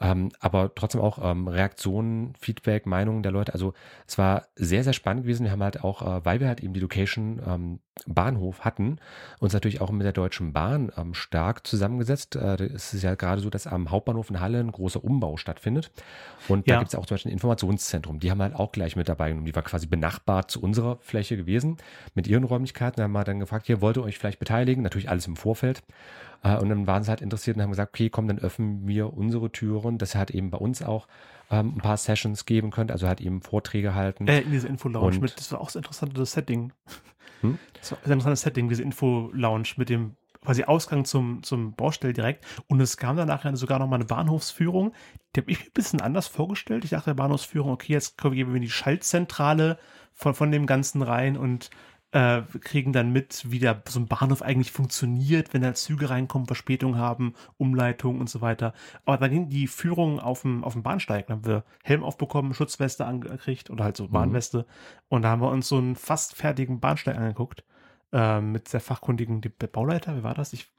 Ähm, 0.00 0.30
aber 0.38 0.72
trotzdem 0.74 1.00
auch 1.00 1.18
ähm, 1.20 1.48
Reaktionen, 1.48 2.34
Feedback, 2.38 2.86
Meinungen 2.86 3.22
der 3.22 3.32
Leute. 3.32 3.52
Also 3.52 3.74
es 4.06 4.16
war 4.16 4.46
sehr, 4.54 4.84
sehr 4.84 4.92
spannend 4.92 5.24
gewesen. 5.24 5.44
Wir 5.44 5.50
haben 5.50 5.62
halt 5.62 5.82
auch, 5.82 6.02
äh, 6.02 6.24
weil 6.24 6.40
wir 6.40 6.46
halt 6.46 6.60
eben 6.60 6.72
die 6.72 6.80
Location 6.80 7.40
ähm, 7.44 7.80
Bahnhof 8.06 8.60
hatten, 8.60 8.98
uns 9.38 9.52
natürlich 9.52 9.80
auch 9.80 9.90
mit 9.90 10.04
der 10.04 10.12
Deutschen 10.12 10.52
Bahn 10.52 10.92
ähm, 10.96 11.14
stark 11.14 11.66
zusammengesetzt. 11.66 12.36
Äh, 12.36 12.64
es 12.64 12.94
ist 12.94 13.02
ja 13.02 13.14
gerade 13.14 13.40
so, 13.40 13.50
dass 13.50 13.66
am 13.66 13.90
Hauptbahnhof 13.90 14.30
in 14.30 14.40
Halle 14.40 14.60
ein 14.60 14.72
großer 14.72 15.02
Umbau 15.02 15.36
stattfindet. 15.36 15.90
Und 16.48 16.68
da 16.68 16.74
ja. 16.74 16.78
gibt 16.78 16.92
es 16.92 16.98
auch 16.98 17.06
zum 17.06 17.16
Beispiel 17.16 17.30
ein 17.30 17.34
Informationszentrum. 17.34 18.20
Die 18.20 18.30
haben 18.30 18.42
halt 18.42 18.54
auch 18.54 18.72
gleich 18.72 18.96
mit 18.96 19.08
dabei 19.08 19.28
genommen. 19.28 19.46
Die 19.46 19.54
war 19.54 19.62
quasi 19.62 19.86
benachbart 19.86 20.50
zu 20.50 20.62
unserer 20.62 20.98
Fläche 21.00 21.36
gewesen 21.36 21.76
mit 22.14 22.26
ihren 22.26 22.44
Räumlichkeiten. 22.44 22.96
Da 22.96 23.04
haben 23.04 23.12
wir 23.12 23.24
dann 23.24 23.40
gefragt, 23.40 23.66
hier 23.66 23.80
wollt 23.80 23.96
ihr 23.96 24.02
euch 24.02 24.18
vielleicht 24.18 24.38
beteiligen? 24.38 24.82
Natürlich 24.82 25.08
alles 25.08 25.26
im 25.26 25.36
Vorfeld. 25.36 25.82
Äh, 26.42 26.56
und 26.56 26.68
dann 26.68 26.86
waren 26.86 27.02
sie 27.02 27.10
halt 27.10 27.20
interessiert 27.20 27.56
und 27.56 27.62
haben 27.62 27.70
gesagt, 27.70 27.94
okay, 27.94 28.10
komm, 28.10 28.28
dann 28.28 28.38
öffnen 28.38 28.86
wir 28.86 29.12
unsere 29.12 29.50
Türen, 29.50 29.98
dass 29.98 30.14
ihr 30.14 30.18
halt 30.18 30.30
eben 30.30 30.50
bei 30.50 30.58
uns 30.58 30.82
auch 30.82 31.08
ähm, 31.50 31.74
ein 31.76 31.80
paar 31.80 31.96
Sessions 31.96 32.46
geben 32.46 32.70
könnt, 32.70 32.92
also 32.92 33.06
halt 33.06 33.20
eben 33.20 33.40
Vorträge 33.40 33.94
halten. 33.94 34.28
Äh, 34.28 34.40
in 34.40 34.52
diese 34.52 34.68
Info-Lounge 34.68 35.18
mit, 35.20 35.36
das 35.36 35.50
war 35.52 35.60
auch 35.60 35.70
so 35.70 35.78
ein 35.78 35.82
interessantes 35.82 36.32
Setting. 36.32 36.72
Hm? 37.40 37.58
Das 37.74 37.92
war 37.92 37.98
ein 38.04 38.12
interessantes 38.12 38.42
Setting, 38.42 38.68
diese 38.68 38.82
Info-Lounge 38.82 39.68
mit 39.76 39.88
dem 39.88 40.16
quasi 40.44 40.64
Ausgang 40.64 41.04
zum, 41.04 41.42
zum 41.42 41.74
Baustell 41.74 42.12
direkt. 42.12 42.44
Und 42.68 42.80
es 42.80 42.96
kam 42.96 43.16
dann 43.16 43.28
nachher 43.28 43.56
sogar 43.56 43.78
noch 43.78 43.88
mal 43.88 43.96
eine 43.96 44.04
Bahnhofsführung. 44.04 44.94
Die 45.34 45.40
habe 45.40 45.50
ich 45.50 45.58
mir 45.58 45.66
ein 45.66 45.72
bisschen 45.74 46.00
anders 46.00 46.26
vorgestellt. 46.26 46.84
Ich 46.84 46.90
dachte, 46.90 47.14
Bahnhofsführung, 47.14 47.72
okay, 47.72 47.92
jetzt 47.92 48.18
gehen 48.18 48.34
wir 48.34 48.54
in 48.54 48.62
die 48.62 48.70
Schaltzentrale 48.70 49.78
von, 50.14 50.34
von 50.34 50.50
dem 50.50 50.66
Ganzen 50.66 51.02
rein 51.02 51.36
und 51.36 51.70
äh, 52.12 52.40
kriegen 52.60 52.92
dann 52.92 53.12
mit, 53.12 53.50
wie 53.50 53.58
der, 53.58 53.82
so 53.86 54.00
ein 54.00 54.06
Bahnhof 54.06 54.40
eigentlich 54.42 54.72
funktioniert, 54.72 55.52
wenn 55.52 55.62
da 55.62 55.74
Züge 55.74 56.08
reinkommen, 56.08 56.46
Verspätung 56.46 56.96
haben, 56.96 57.34
Umleitung 57.58 58.18
und 58.20 58.30
so 58.30 58.40
weiter. 58.40 58.72
Aber 59.04 59.18
dann 59.18 59.30
ging 59.30 59.48
die 59.50 59.66
Führung 59.66 60.18
auf 60.18 60.42
dem, 60.42 60.64
auf 60.64 60.72
dem 60.72 60.82
Bahnsteig. 60.82 61.26
Dann 61.26 61.38
haben 61.38 61.46
wir 61.46 61.64
Helm 61.84 62.02
aufbekommen, 62.02 62.54
Schutzweste 62.54 63.04
angekriegt 63.04 63.68
oder 63.70 63.84
halt 63.84 63.96
so 63.96 64.08
Bahnweste. 64.08 64.64
Und 65.08 65.22
da 65.22 65.28
haben 65.30 65.42
wir 65.42 65.50
uns 65.50 65.68
so 65.68 65.76
einen 65.76 65.96
fast 65.96 66.34
fertigen 66.34 66.80
Bahnsteig 66.80 67.16
angeguckt. 67.16 67.64
Äh, 68.10 68.40
mit 68.40 68.68
sehr 68.68 68.80
fachkundigen 68.80 69.42
die, 69.42 69.50
der 69.50 69.66
Bauleiter, 69.66 70.16
wie 70.16 70.22
war 70.22 70.32
das? 70.32 70.54
Ich 70.54 70.70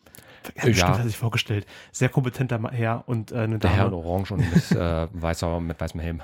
ja, 0.56 0.66
bestimmt 0.66 0.78
Ja. 0.78 0.98
hat 0.98 1.06
sich 1.06 1.18
vorgestellt. 1.18 1.68
Sehr 1.92 2.10
kompetenter 2.10 2.60
Herr 2.72 3.04
und 3.08 3.32
äh, 3.32 3.36
eine 3.36 3.60
Der 3.60 3.70
Dame. 3.70 3.76
Herr 3.76 3.88
in 3.88 3.94
Orange 3.94 4.32
und 4.34 4.52
mit, 4.52 4.72
äh, 4.72 5.08
weißer, 5.14 5.60
mit 5.60 5.80
weißem 5.80 6.00
Helm. 6.00 6.24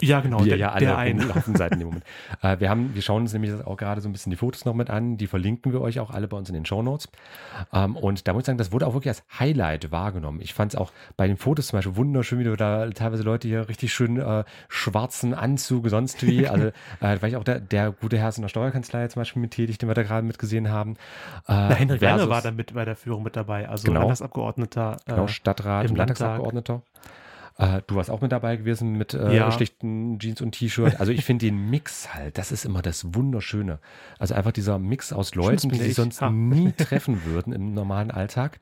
Ja, 0.00 0.20
genau. 0.20 0.40
wir 0.40 0.46
der, 0.46 0.56
ja 0.56 0.72
alle 0.72 0.86
der 0.86 0.94
auf 0.94 0.98
eine. 0.98 1.24
den 1.24 1.56
Seiten 1.56 1.80
im 1.80 1.86
Moment. 1.88 2.04
Äh, 2.42 2.58
wir, 2.60 2.70
haben, 2.70 2.94
wir 2.94 3.02
schauen 3.02 3.22
uns 3.22 3.32
nämlich 3.32 3.52
auch 3.64 3.76
gerade 3.76 4.00
so 4.00 4.08
ein 4.08 4.12
bisschen 4.12 4.30
die 4.30 4.36
Fotos 4.36 4.64
noch 4.64 4.74
mit 4.74 4.90
an. 4.90 5.16
Die 5.16 5.26
verlinken 5.26 5.72
wir 5.72 5.80
euch 5.80 6.00
auch 6.00 6.10
alle 6.10 6.26
bei 6.28 6.36
uns 6.36 6.48
in 6.48 6.54
den 6.54 6.64
Shownotes. 6.64 7.08
Ähm, 7.72 7.96
und 7.96 8.26
da 8.26 8.32
muss 8.32 8.42
ich 8.42 8.46
sagen, 8.46 8.58
das 8.58 8.72
wurde 8.72 8.86
auch 8.86 8.94
wirklich 8.94 9.10
als 9.10 9.22
Highlight 9.38 9.92
wahrgenommen. 9.92 10.40
Ich 10.40 10.54
fand 10.54 10.74
es 10.74 10.78
auch 10.78 10.92
bei 11.16 11.26
den 11.26 11.36
Fotos 11.36 11.68
zum 11.68 11.78
Beispiel 11.78 11.96
wunderschön, 11.96 12.38
wie 12.38 12.44
du 12.44 12.56
da 12.56 12.88
teilweise 12.90 13.22
Leute 13.22 13.46
hier 13.48 13.68
richtig 13.68 13.92
schön 13.92 14.18
äh, 14.18 14.44
schwarzen 14.68 15.34
Anzug, 15.34 15.88
sonst 15.88 16.26
wie. 16.26 16.42
Also 16.52 16.66
äh, 16.66 16.72
da 17.00 17.22
war 17.22 17.28
ich 17.28 17.36
auch 17.36 17.44
der, 17.44 17.60
der 17.60 17.92
gute 17.92 18.18
Herr 18.18 18.34
in 18.34 18.42
der 18.42 18.48
Steuerkanzlei 18.48 19.06
zum 19.08 19.20
Beispiel 19.20 19.40
mit 19.40 19.52
tätig, 19.52 19.78
den 19.78 19.88
wir 19.88 19.94
da 19.94 20.02
gerade 20.02 20.26
mitgesehen 20.26 20.70
haben. 20.70 20.92
Äh, 20.92 20.96
Na, 21.46 21.74
Henrik 21.74 22.00
Werner 22.00 22.28
war 22.28 22.42
da 22.42 22.50
mit 22.50 22.74
bei 22.74 22.84
der 22.84 22.96
Führung 22.96 23.22
mit 23.22 23.36
dabei, 23.36 23.68
also 23.68 23.86
Genau. 23.86 24.00
Landtagsabgeordneter. 24.00 24.96
Genau, 25.06 25.24
äh, 25.24 25.28
Stadtrat 25.28 25.84
im 25.84 25.92
und 25.92 25.96
Landtag. 25.96 26.18
Landtagsabgeordneter. 26.18 26.82
Äh, 27.58 27.82
du 27.86 27.96
warst 27.96 28.10
auch 28.10 28.20
mit 28.20 28.32
dabei 28.32 28.56
gewesen 28.56 28.92
mit 28.96 29.14
äh, 29.14 29.36
Ja. 29.36 29.52
schlichten 29.52 30.18
Jeans 30.18 30.40
und 30.40 30.52
T-Shirt. 30.52 30.98
Also 31.00 31.12
ich 31.12 31.24
finde 31.24 31.46
den 31.46 31.70
Mix 31.70 32.12
halt, 32.14 32.38
das 32.38 32.52
ist 32.52 32.64
immer 32.64 32.82
das 32.82 33.14
Wunderschöne. 33.14 33.78
Also 34.18 34.34
einfach 34.34 34.52
dieser 34.52 34.78
Mix 34.78 35.12
aus 35.12 35.34
Leuten, 35.34 35.68
die 35.70 35.78
sich 35.78 35.88
ich. 35.88 35.94
sonst 35.94 36.20
Ha. 36.20 36.30
nie 36.30 36.72
treffen 36.76 37.24
würden 37.24 37.52
im 37.52 37.74
normalen 37.74 38.10
Alltag. 38.10 38.60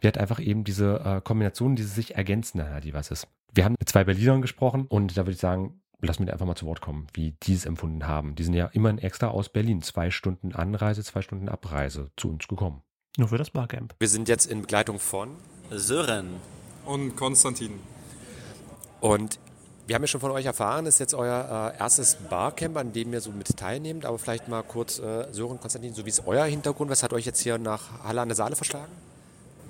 Wir 0.00 0.08
hatten 0.08 0.18
einfach 0.20 0.40
eben 0.40 0.64
diese 0.64 1.00
äh, 1.04 1.20
Kombination, 1.22 1.74
die 1.76 1.82
sich 1.82 2.16
ergänzen, 2.16 2.62
halt, 2.62 2.84
die 2.84 2.92
was 2.94 3.10
ist. 3.10 3.26
Wir 3.54 3.64
haben 3.64 3.76
mit 3.78 3.88
zwei 3.88 4.04
Berlinern 4.04 4.42
gesprochen 4.42 4.84
und 4.86 5.16
da 5.16 5.22
würde 5.22 5.32
ich 5.32 5.38
sagen, 5.38 5.80
lass 6.02 6.18
mir 6.18 6.30
einfach 6.30 6.44
mal 6.44 6.54
zu 6.56 6.66
Wort 6.66 6.82
kommen, 6.82 7.06
wie 7.14 7.32
die 7.44 7.54
es 7.54 7.64
empfunden 7.64 8.06
haben. 8.06 8.34
Die 8.34 8.44
sind 8.44 8.52
ja 8.52 8.66
immerhin 8.66 8.98
extra 8.98 9.28
aus 9.28 9.48
Berlin, 9.48 9.80
zwei 9.80 10.10
Stunden 10.10 10.54
Anreise, 10.54 11.02
zwei 11.02 11.22
Stunden 11.22 11.48
Abreise 11.48 12.10
zu 12.18 12.28
uns 12.28 12.46
gekommen. 12.48 12.82
Nur 13.16 13.28
für 13.28 13.38
das 13.38 13.48
Barcamp. 13.50 13.94
Wir 13.98 14.08
sind 14.08 14.28
jetzt 14.28 14.44
in 14.44 14.60
Begleitung 14.60 14.98
von 14.98 15.30
Sören. 15.70 16.26
Und 16.84 17.16
Konstantin. 17.16 17.72
Und 19.06 19.38
wir 19.86 19.94
haben 19.94 20.02
ja 20.02 20.08
schon 20.08 20.20
von 20.20 20.32
euch 20.32 20.46
erfahren, 20.46 20.84
das 20.84 20.94
ist 20.94 20.98
jetzt 20.98 21.14
euer 21.14 21.72
äh, 21.76 21.78
erstes 21.78 22.16
Barcamp, 22.28 22.76
an 22.76 22.92
dem 22.92 23.12
ihr 23.12 23.20
so 23.20 23.30
mit 23.30 23.56
teilnehmt. 23.56 24.04
Aber 24.04 24.18
vielleicht 24.18 24.48
mal 24.48 24.62
kurz, 24.62 24.98
äh, 24.98 25.32
Sören, 25.32 25.60
Konstantin, 25.60 25.94
so 25.94 26.04
wie 26.04 26.08
ist 26.08 26.26
euer 26.26 26.44
Hintergrund? 26.44 26.90
Was 26.90 27.04
hat 27.04 27.12
euch 27.12 27.24
jetzt 27.24 27.40
hier 27.40 27.56
nach 27.58 28.02
Halle 28.02 28.20
an 28.20 28.28
der 28.28 28.34
Saale 28.34 28.56
verschlagen? 28.56 28.90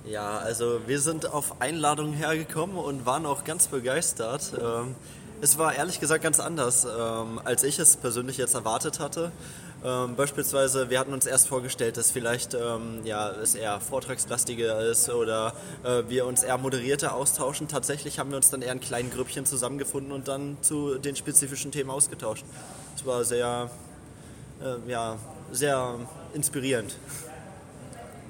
Ja, 0.06 0.38
also 0.38 0.80
wir 0.86 1.00
sind 1.00 1.30
auf 1.30 1.60
Einladung 1.60 2.14
hergekommen 2.14 2.78
und 2.78 3.04
waren 3.04 3.26
auch 3.26 3.44
ganz 3.44 3.66
begeistert. 3.66 4.54
Ähm, 4.58 4.94
es 5.42 5.58
war 5.58 5.74
ehrlich 5.74 6.00
gesagt 6.00 6.22
ganz 6.22 6.40
anders, 6.40 6.86
ähm, 6.86 7.38
als 7.44 7.62
ich 7.62 7.78
es 7.78 7.96
persönlich 7.96 8.38
jetzt 8.38 8.54
erwartet 8.54 9.00
hatte. 9.00 9.32
Ähm, 9.86 10.16
beispielsweise, 10.16 10.90
wir 10.90 10.98
hatten 10.98 11.12
uns 11.12 11.26
erst 11.26 11.46
vorgestellt, 11.46 11.96
dass 11.96 12.10
vielleicht 12.10 12.54
ähm, 12.54 13.02
ja, 13.04 13.30
es 13.30 13.54
eher 13.54 13.78
vortragslastiger 13.78 14.80
ist 14.80 15.08
oder 15.10 15.54
äh, 15.84 16.02
wir 16.08 16.26
uns 16.26 16.42
eher 16.42 16.58
moderierter 16.58 17.14
austauschen. 17.14 17.68
Tatsächlich 17.68 18.18
haben 18.18 18.30
wir 18.30 18.36
uns 18.36 18.50
dann 18.50 18.62
eher 18.62 18.72
in 18.72 18.80
kleinen 18.80 19.12
Grüppchen 19.12 19.46
zusammengefunden 19.46 20.10
und 20.10 20.26
dann 20.26 20.56
zu 20.60 20.98
den 20.98 21.14
spezifischen 21.14 21.70
Themen 21.70 21.90
ausgetauscht. 21.90 22.44
Es 22.96 23.06
war 23.06 23.22
sehr, 23.22 23.70
äh, 24.60 24.90
ja, 24.90 25.18
sehr 25.52 25.94
inspirierend. 26.34 26.96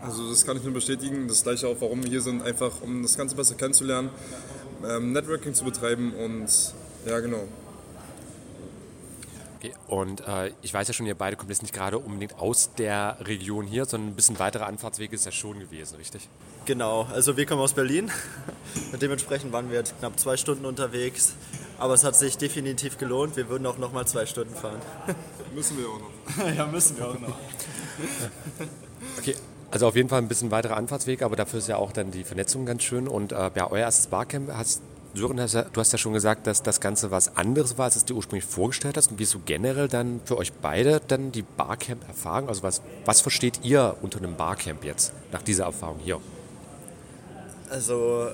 Also 0.02 0.28
das 0.28 0.44
kann 0.44 0.58
ich 0.58 0.62
nur 0.62 0.74
bestätigen. 0.74 1.26
Das 1.26 1.42
gleiche 1.42 1.68
auch, 1.68 1.76
warum 1.80 2.02
wir 2.02 2.10
hier 2.10 2.20
sind, 2.20 2.42
einfach 2.42 2.82
um 2.82 3.00
das 3.00 3.16
Ganze 3.16 3.34
besser 3.34 3.54
kennenzulernen, 3.54 4.10
ähm, 4.86 5.12
Networking 5.12 5.54
zu 5.54 5.64
betreiben 5.64 6.12
und 6.12 6.50
ja 7.06 7.18
genau. 7.20 7.48
Und 9.86 10.20
äh, 10.26 10.52
ich 10.62 10.72
weiß 10.72 10.88
ja 10.88 10.94
schon, 10.94 11.06
ihr 11.06 11.14
beide 11.14 11.36
kommt 11.36 11.50
jetzt 11.50 11.62
nicht 11.62 11.74
gerade 11.74 11.98
unbedingt 11.98 12.38
aus 12.38 12.70
der 12.74 13.16
Region 13.20 13.66
hier, 13.66 13.84
sondern 13.84 14.10
ein 14.10 14.14
bisschen 14.14 14.38
weiterer 14.38 14.66
Anfahrtsweg 14.66 15.12
ist 15.12 15.24
ja 15.24 15.32
schon 15.32 15.58
gewesen, 15.58 15.96
richtig? 15.96 16.28
Genau, 16.64 17.04
also 17.12 17.36
wir 17.36 17.46
kommen 17.46 17.60
aus 17.60 17.72
Berlin. 17.72 18.10
Und 18.92 19.00
dementsprechend 19.00 19.52
waren 19.52 19.70
wir 19.70 19.78
jetzt 19.78 19.98
knapp 19.98 20.18
zwei 20.18 20.36
Stunden 20.36 20.64
unterwegs. 20.64 21.34
Aber 21.78 21.94
es 21.94 22.04
hat 22.04 22.16
sich 22.16 22.38
definitiv 22.38 22.98
gelohnt. 22.98 23.36
Wir 23.36 23.48
würden 23.48 23.66
auch 23.66 23.78
noch 23.78 23.92
mal 23.92 24.06
zwei 24.06 24.26
Stunden 24.26 24.54
fahren. 24.54 24.80
Müssen 25.54 25.78
wir 25.78 25.86
auch 25.88 26.00
noch. 26.00 26.54
ja, 26.56 26.66
müssen 26.66 26.98
wir 26.98 27.08
auch 27.08 27.18
noch. 27.18 27.36
Okay, 29.18 29.36
also 29.70 29.86
auf 29.86 29.96
jeden 29.96 30.08
Fall 30.08 30.20
ein 30.20 30.28
bisschen 30.28 30.50
weiterer 30.50 30.76
Anfahrtsweg, 30.76 31.22
aber 31.22 31.36
dafür 31.36 31.60
ist 31.60 31.68
ja 31.68 31.76
auch 31.76 31.92
dann 31.92 32.10
die 32.10 32.24
Vernetzung 32.24 32.66
ganz 32.66 32.82
schön. 32.82 33.08
Und 33.08 33.32
äh, 33.32 33.50
ja, 33.54 33.70
euer 33.70 33.80
erstes 33.80 34.08
Barcamp, 34.08 34.50
hast, 34.52 34.82
Sören, 35.16 35.36
du 35.38 35.80
hast 35.80 35.92
ja 35.92 35.98
schon 35.98 36.12
gesagt, 36.12 36.46
dass 36.46 36.62
das 36.62 36.80
Ganze 36.80 37.10
was 37.10 37.36
anderes 37.36 37.78
war, 37.78 37.86
als 37.86 37.96
es 37.96 38.04
dir 38.04 38.14
ursprünglich 38.14 38.44
vorgestellt 38.44 38.96
hast. 38.96 39.10
Und 39.10 39.18
wie 39.18 39.24
so 39.24 39.40
generell 39.44 39.88
dann 39.88 40.20
für 40.24 40.36
euch 40.36 40.52
beide 40.52 41.00
dann 41.08 41.32
die 41.32 41.42
Barcamp-Erfahrung? 41.42 42.48
Also 42.48 42.62
was, 42.62 42.82
was 43.06 43.22
versteht 43.22 43.60
ihr 43.62 43.96
unter 44.02 44.18
einem 44.18 44.36
Barcamp 44.36 44.84
jetzt, 44.84 45.12
nach 45.32 45.42
dieser 45.42 45.64
Erfahrung 45.64 45.98
hier? 46.00 46.20
Also 47.70 48.28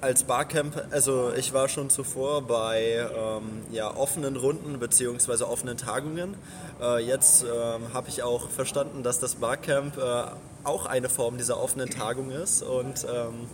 als 0.00 0.22
Barcamp, 0.22 0.80
also 0.92 1.32
ich 1.36 1.52
war 1.52 1.68
schon 1.68 1.90
zuvor 1.90 2.42
bei 2.42 3.04
ähm, 3.14 3.62
ja, 3.72 3.94
offenen 3.94 4.36
Runden 4.36 4.78
bzw. 4.78 5.42
offenen 5.42 5.76
Tagungen. 5.76 6.36
Äh, 6.80 7.04
jetzt 7.04 7.42
ähm, 7.42 7.92
habe 7.92 8.08
ich 8.08 8.22
auch 8.22 8.48
verstanden, 8.48 9.02
dass 9.02 9.18
das 9.18 9.34
Barcamp 9.34 9.98
äh, 9.98 10.22
auch 10.62 10.86
eine 10.86 11.08
Form 11.08 11.36
dieser 11.36 11.60
offenen 11.60 11.90
Tagung 11.90 12.30
ist 12.30 12.62
und 12.62 13.04
ähm, 13.12 13.48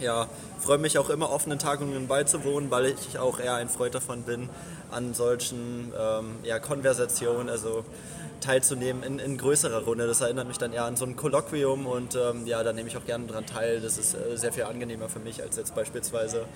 ja, 0.00 0.28
freue 0.58 0.78
mich 0.78 0.98
auch 0.98 1.10
immer 1.10 1.30
offenen 1.30 1.58
Tagungen 1.58 2.08
beizuwohnen, 2.08 2.70
weil 2.70 2.86
ich 2.86 3.18
auch 3.18 3.38
eher 3.38 3.54
ein 3.54 3.68
Freund 3.68 3.94
davon 3.94 4.22
bin, 4.22 4.48
an 4.90 5.14
solchen 5.14 5.92
ähm, 5.98 6.36
ja, 6.42 6.58
Konversationen, 6.58 7.48
also 7.48 7.84
teilzunehmen 8.40 9.02
in, 9.02 9.18
in 9.18 9.36
größerer 9.36 9.84
Runde. 9.84 10.06
Das 10.06 10.20
erinnert 10.20 10.48
mich 10.48 10.58
dann 10.58 10.72
eher 10.72 10.84
an 10.84 10.96
so 10.96 11.04
ein 11.04 11.16
Kolloquium 11.16 11.86
und 11.86 12.16
ähm, 12.16 12.46
ja, 12.46 12.62
da 12.62 12.72
nehme 12.72 12.88
ich 12.88 12.96
auch 12.96 13.04
gerne 13.04 13.26
dran 13.26 13.46
teil. 13.46 13.80
Das 13.80 13.98
ist 13.98 14.14
äh, 14.14 14.36
sehr 14.36 14.52
viel 14.52 14.64
angenehmer 14.64 15.08
für 15.08 15.20
mich 15.20 15.42
als 15.42 15.56
jetzt 15.56 15.74
beispielsweise 15.74 16.46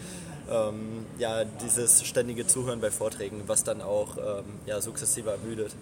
ähm, 0.51 1.07
ja, 1.19 1.45
dieses 1.45 2.05
ständige 2.05 2.47
Zuhören 2.47 2.81
bei 2.81 2.91
Vorträgen, 2.91 3.43
was 3.47 3.65
dann 3.65 3.83
auch 3.83 4.17
ähm, 4.17 4.45
ja, 4.67 4.81
sukzessive 4.81 5.31
ermüdet. 5.31 5.73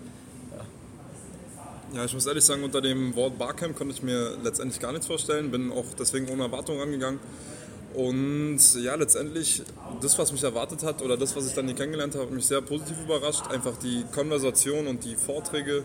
Ja, 1.95 2.07
ich 2.07 2.15
muss 2.15 2.25
ehrlich 2.25 2.45
sagen, 2.45 2.65
unter 2.65 2.81
dem 2.81 3.15
Wort 3.17 3.39
Barcamp 3.39 3.77
konnte 3.77 3.93
ich 3.93 4.03
mir 4.03 4.39
letztendlich 4.43 4.81
gar 4.81 4.93
nichts 4.93 5.07
vorstellen, 5.07 5.51
bin 5.51 5.71
auch 5.71 5.85
deswegen 5.99 6.27
ohne 6.31 6.45
Erwartung 6.45 6.81
rangegangen. 6.81 7.21
Und 7.93 8.59
ja, 8.83 8.95
letztendlich, 8.95 9.63
das, 10.01 10.19
was 10.19 10.33
mich 10.33 10.43
erwartet 10.43 10.83
hat 10.85 11.03
oder 11.03 11.19
das, 11.19 11.37
was 11.37 11.47
ich 11.47 11.53
dann 11.53 11.67
hier 11.67 11.75
kennengelernt 11.75 12.15
habe, 12.15 12.25
hat 12.25 12.33
mich 12.33 12.47
sehr 12.47 12.63
positiv 12.63 12.97
überrascht. 13.05 13.47
Einfach 13.51 13.77
die 13.77 14.07
Konversation 14.11 14.87
und 14.87 15.05
die 15.05 15.17
Vorträge, 15.17 15.83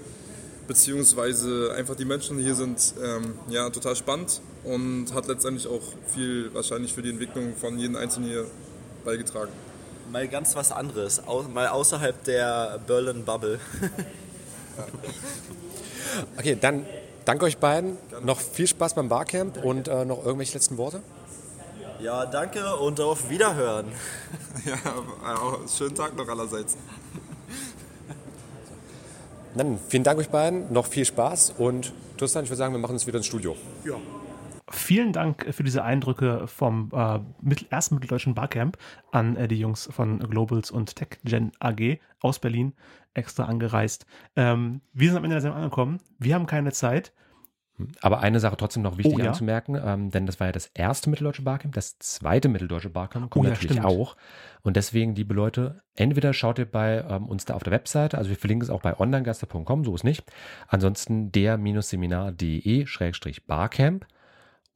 beziehungsweise 0.66 1.74
einfach 1.76 1.96
die 1.96 2.06
Menschen, 2.06 2.38
die 2.38 2.46
hier 2.46 2.56
sind, 2.56 2.94
ähm, 3.04 3.34
ja, 3.50 3.70
total 3.70 3.98
spannend 3.98 4.40
und 4.64 5.14
hat 5.14 5.28
letztendlich 5.28 5.68
auch 5.68 5.84
viel 6.14 6.54
wahrscheinlich 6.54 6.94
für 6.94 7.02
die 7.02 7.10
Entwicklung 7.10 7.54
von 7.58 7.78
jedem 7.78 7.98
Einzelnen 7.98 8.30
hier 8.30 8.46
beigetragen. 9.04 9.52
Mal 10.10 10.30
ganz 10.30 10.56
was 10.56 10.72
anderes, 10.72 11.22
mal 11.54 11.68
außerhalb 11.68 12.24
der 12.24 12.80
Berlin 12.88 13.26
Bubble. 13.26 13.60
Okay, 16.38 16.58
dann 16.60 16.86
danke 17.26 17.46
euch 17.46 17.58
beiden. 17.58 17.98
Noch 18.24 18.40
viel 18.40 18.68
Spaß 18.68 18.96
beim 18.96 19.10
Barcamp 19.10 19.64
und 19.64 19.88
äh, 19.88 20.06
noch 20.06 20.26
irgendwelche 20.26 20.54
letzten 20.54 20.78
Worte? 20.78 21.02
Ja, 22.00 22.26
danke 22.26 22.76
und 22.76 23.00
auf 23.00 23.30
Wiederhören. 23.30 23.88
Ja, 24.66 25.36
auch 25.36 25.60
schönen 25.70 25.96
Tag 25.96 26.16
noch 26.18 26.28
allerseits. 26.28 26.76
Dann 29.56 29.80
vielen 29.88 30.04
Dank 30.04 30.20
euch 30.20 30.30
beiden, 30.30 30.72
noch 30.74 30.88
viel 30.88 31.06
Spaß 31.06 31.54
und 31.58 31.94
Tristan, 32.18 32.44
ich 32.44 32.50
würde 32.50 32.58
sagen, 32.58 32.74
wir 32.74 32.80
machen 32.80 32.94
uns 32.94 33.08
wieder 33.08 33.18
ins 33.18 33.28
Studio. 33.28 33.56
Vielen 34.70 35.14
Dank 35.14 35.46
für 35.54 35.64
diese 35.64 35.84
Eindrücke 35.84 36.46
vom 36.48 36.90
äh, 36.94 37.20
mittel, 37.42 37.68
ersten 37.70 37.96
mitteldeutschen 37.96 38.34
Barcamp 38.36 38.78
an 39.12 39.36
äh, 39.38 39.48
die 39.48 39.60
Jungs 39.60 39.88
von 39.92 40.20
Globals 40.20 40.72
und 40.72 40.96
TechGen 40.96 41.52
AG 41.60 42.00
aus 42.20 42.40
Berlin, 42.40 42.74
extra 43.14 43.46
angereist. 43.46 44.06
Ähm, 44.36 44.82
wir 44.94 45.08
sind 45.10 45.18
am 45.18 45.24
Ende 45.24 45.36
der 45.36 45.42
Sendung 45.42 45.60
angekommen. 45.60 46.00
Wir 46.20 46.36
haben 46.36 46.48
keine 46.48 46.72
Zeit. 46.74 47.14
Aber 48.02 48.22
eine 48.22 48.40
Sache 48.40 48.58
trotzdem 48.58 48.82
noch 48.82 48.98
wichtig 48.98 49.14
Oh, 49.16 49.20
ja. 49.20 49.28
anzumerken, 49.28 49.80
ähm, 49.82 50.10
denn 50.10 50.26
das 50.26 50.40
war 50.40 50.48
ja 50.48 50.52
das 50.52 50.66
erste 50.74 51.12
Mitteldeutsche 51.12 51.44
Barcamp, 51.44 51.76
das 51.76 52.00
zweite 52.00 52.50
Mitteldeutsche 52.50 52.90
Barcamp 52.90 53.30
kommt 53.30 53.46
Oh 53.46 53.48
ja, 53.48 53.54
natürlich 53.54 53.74
stimmt. 53.78 53.86
auch. 53.86 54.18
Und 54.64 54.78
deswegen, 54.78 55.14
liebe 55.14 55.36
Leute, 55.36 55.84
entweder 55.96 56.34
schaut 56.34 56.58
ihr 56.58 56.66
bei 56.66 57.06
ähm, 57.08 57.28
uns 57.28 57.46
da 57.46 57.54
auf 57.54 57.62
der 57.62 57.72
Webseite, 57.72 58.18
also 58.18 58.32
wir 58.32 58.36
verlinken 58.38 58.64
es 58.64 58.72
auch 58.72 58.82
bei 58.82 59.00
onlinegaster.com, 59.00 59.86
so 59.86 59.94
ist 59.94 60.04
nicht. 60.04 60.24
Ansonsten 60.68 61.32
der-seminar.de-barcamp 61.32 64.06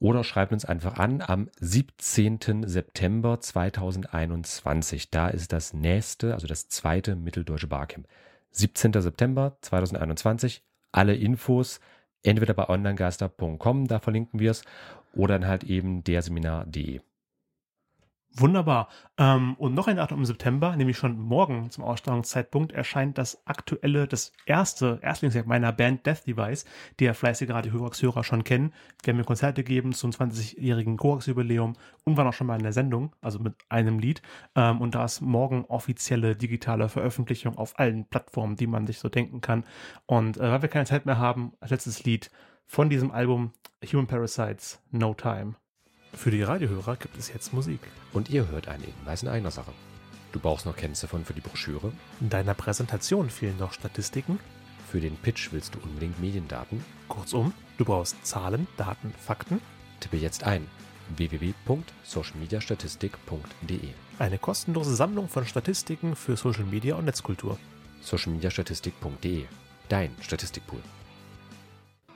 oder 0.02 0.24
schreibt 0.24 0.52
uns 0.52 0.64
einfach 0.64 0.98
an 0.98 1.22
am 1.24 1.48
17. 1.60 2.64
September 2.66 3.38
2021. 3.38 5.10
Da 5.10 5.28
ist 5.28 5.52
das 5.52 5.74
nächste, 5.74 6.34
also 6.34 6.48
das 6.48 6.68
zweite 6.68 7.14
Mitteldeutsche 7.14 7.68
Barcamp. 7.68 8.08
17. 8.50 8.92
September 9.00 9.56
2021. 9.60 10.64
Alle 10.90 11.14
Infos 11.14 11.78
entweder 12.24 12.52
bei 12.52 12.68
onlinegeister.com, 12.68 13.86
da 13.86 14.00
verlinken 14.00 14.40
wir 14.40 14.50
es, 14.50 14.64
oder 15.14 15.38
dann 15.38 15.48
halt 15.48 15.62
eben 15.62 16.02
derseminar.de. 16.02 17.00
Wunderbar. 18.34 18.88
Ähm, 19.18 19.54
und 19.58 19.74
noch 19.74 19.88
ein 19.88 19.96
Datum 19.96 20.20
im 20.20 20.24
September, 20.24 20.74
nämlich 20.74 20.96
schon 20.96 21.18
morgen 21.20 21.70
zum 21.70 21.84
Ausstrahlungszeitpunkt, 21.84 22.72
erscheint 22.72 23.18
das 23.18 23.46
aktuelle, 23.46 24.08
das 24.08 24.32
erste 24.46 24.98
Erstlingswerk 25.02 25.46
meiner 25.46 25.70
Band 25.70 26.06
Death 26.06 26.26
Device, 26.26 26.64
die 26.98 27.04
ja 27.04 27.12
fleißige 27.12 27.50
Radio 27.50 27.72
Hörer 27.72 28.24
schon 28.24 28.42
kennen. 28.42 28.72
Wir 29.02 29.12
haben 29.12 29.18
mir 29.18 29.24
Konzerte 29.24 29.62
gegeben 29.62 29.92
zum 29.92 30.12
20-jährigen 30.12 30.96
Korax-Jubiläum 30.96 31.74
und 32.04 32.16
waren 32.16 32.26
auch 32.26 32.32
schon 32.32 32.46
mal 32.46 32.56
in 32.56 32.62
der 32.62 32.72
Sendung, 32.72 33.14
also 33.20 33.38
mit 33.38 33.54
einem 33.68 33.98
Lied. 33.98 34.22
Ähm, 34.54 34.80
und 34.80 34.94
da 34.94 35.04
ist 35.04 35.20
morgen 35.20 35.66
offizielle 35.66 36.34
digitale 36.34 36.88
Veröffentlichung 36.88 37.58
auf 37.58 37.78
allen 37.78 38.06
Plattformen, 38.06 38.56
die 38.56 38.66
man 38.66 38.86
sich 38.86 38.98
so 38.98 39.10
denken 39.10 39.42
kann. 39.42 39.64
Und 40.06 40.38
äh, 40.38 40.50
weil 40.50 40.62
wir 40.62 40.68
keine 40.70 40.86
Zeit 40.86 41.04
mehr 41.04 41.18
haben, 41.18 41.52
als 41.60 41.70
letztes 41.70 42.04
Lied 42.04 42.30
von 42.64 42.88
diesem 42.88 43.10
Album 43.10 43.52
Human 43.92 44.06
Parasites, 44.06 44.80
No 44.90 45.12
Time. 45.12 45.56
Für 46.14 46.30
die 46.30 46.42
Radiohörer 46.42 46.96
gibt 46.96 47.18
es 47.18 47.32
jetzt 47.32 47.52
Musik. 47.52 47.80
Und 48.12 48.30
ihr 48.30 48.48
hört 48.48 48.68
einen 48.68 48.84
Hinweis 48.84 49.22
in 49.22 49.28
eigener 49.28 49.50
Sache. 49.50 49.72
Du 50.32 50.40
brauchst 50.40 50.66
noch 50.66 50.76
Kennziffern 50.76 51.24
für 51.24 51.34
die 51.34 51.40
Broschüre. 51.40 51.92
In 52.20 52.30
deiner 52.30 52.54
Präsentation 52.54 53.30
fehlen 53.30 53.58
noch 53.58 53.72
Statistiken. 53.72 54.38
Für 54.90 55.00
den 55.00 55.16
Pitch 55.16 55.52
willst 55.52 55.74
du 55.74 55.78
unbedingt 55.80 56.20
Mediendaten. 56.20 56.84
Kurzum, 57.08 57.52
du 57.78 57.84
brauchst 57.84 58.24
Zahlen, 58.24 58.68
Daten, 58.76 59.12
Fakten. 59.18 59.60
Tippe 60.00 60.16
jetzt 60.16 60.44
ein 60.44 60.66
www.socialmediastatistik.de. 61.16 63.88
Eine 64.18 64.38
kostenlose 64.38 64.94
Sammlung 64.94 65.28
von 65.28 65.46
Statistiken 65.46 66.16
für 66.16 66.36
Social 66.36 66.64
Media 66.64 66.94
und 66.94 67.06
Netzkultur. 67.06 67.58
Socialmediastatistik.de. 68.02 69.44
Dein 69.88 70.10
Statistikpool. 70.20 70.80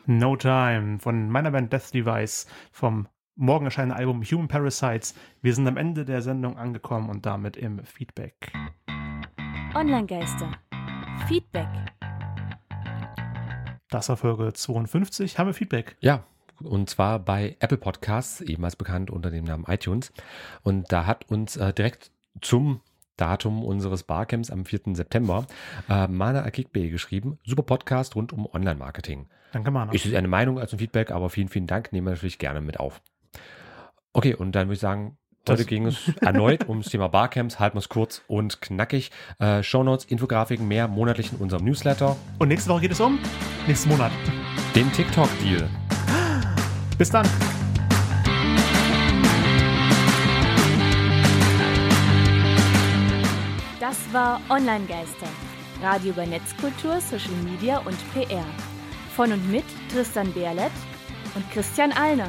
No 0.07 0.37
Time 0.37 0.99
von 1.01 1.31
meiner 1.31 1.51
Band 1.51 1.73
Death 1.73 1.93
Device 1.93 2.47
vom 2.71 3.09
morgen 3.37 3.67
erscheinende 3.67 3.97
Album 3.97 4.23
Human 4.23 4.49
Parasites. 4.49 5.15
Wir 5.43 5.55
sind 5.55 5.69
am 5.69 5.77
Ende 5.77 6.05
der 6.05 6.23
Sendung 6.23 6.57
angekommen 6.57 7.11
und 7.11 7.27
damit 7.27 7.57
im 7.57 7.85
Feedback. 7.85 8.53
Online-Geister. 9.75 10.53
Feedback. 11.29 11.69
Das 13.91 14.09
war 14.09 14.17
Folge 14.17 14.53
52. 14.53 15.39
Haben 15.39 15.49
wir 15.49 15.55
Feedback? 15.55 15.97
Ja, 16.01 16.25
und 16.63 16.89
zwar 16.89 17.19
bei 17.19 17.57
Apple 17.61 17.77
Podcasts, 17.77 18.41
ebenfalls 18.41 18.77
bekannt 18.77 19.11
unter 19.11 19.31
dem 19.31 19.45
Namen 19.45 19.65
iTunes. 19.69 20.13
Und 20.63 20.91
da 20.91 21.05
hat 21.05 21.31
uns 21.31 21.57
äh, 21.57 21.73
direkt 21.75 22.11
zum 22.41 22.81
Datum 23.17 23.63
unseres 23.65 24.03
Barcamps 24.03 24.51
am 24.51 24.65
4. 24.65 24.95
September 24.95 25.47
äh, 25.89 26.07
Mana 26.09 26.43
Akikbe 26.43 26.89
geschrieben. 26.89 27.39
Super 27.45 27.63
Podcast 27.63 28.17
rund 28.17 28.33
um 28.33 28.47
Online-Marketing. 28.47 29.27
Danke, 29.53 29.71
Mana. 29.71 29.93
Ist 29.93 30.13
eine 30.15 30.29
Meinung 30.29 30.59
als 30.59 30.73
ein 30.73 30.79
Feedback, 30.79 31.11
aber 31.11 31.31
vielen, 31.31 31.49
vielen 31.49 31.67
Dank. 31.67 31.93
Nehmen 31.93 32.07
wir 32.07 32.13
natürlich 32.13 32.39
gerne 32.39 32.61
mit 32.61 32.81
auf. 32.81 33.03
Okay, 34.13 34.35
und 34.35 34.53
dann 34.53 34.69
würde 34.69 34.75
ich 34.75 34.81
sagen, 34.81 35.17
Heute 35.49 35.59
Das- 35.59 35.67
ging 35.69 35.87
es 35.87 36.11
erneut 36.21 36.69
ums 36.69 36.89
Thema 36.89 37.07
Barcamps. 37.09 37.61
Halten 37.61 37.77
wir 37.77 37.79
es 37.79 37.89
kurz 37.89 38.21
und 38.27 38.61
knackig. 38.61 39.13
Äh, 39.39 39.63
Shownotes, 39.63 40.05
Infografiken, 40.07 40.67
mehr 40.67 40.89
monatlich 40.89 41.33
in 41.33 41.39
unserem 41.39 41.65
Newsletter. 41.65 42.17
Und 42.41 42.49
nächste 42.49 42.69
Woche 42.69 42.81
geht 42.81 42.91
es 42.91 43.01
um 43.01 43.21
nächsten 43.69 43.91
Monat. 43.91 44.11
Den 44.75 44.91
TikTok-Deal. 44.93 45.69
Bis 46.99 47.11
dann. 47.11 47.29
Das 53.81 53.97
war 54.13 54.41
Online-Geister. 54.49 55.27
Radio 55.83 56.11
über 56.11 56.27
Netzkultur, 56.27 57.01
Social 57.01 57.35
Media 57.45 57.79
und 57.79 57.97
PR. 58.15 58.45
Von 59.15 59.33
und 59.33 59.51
mit 59.51 59.65
Tristan 59.93 60.33
Berlet 60.33 60.73
und 61.35 61.49
Christian 61.51 61.93
Allner. 61.93 62.29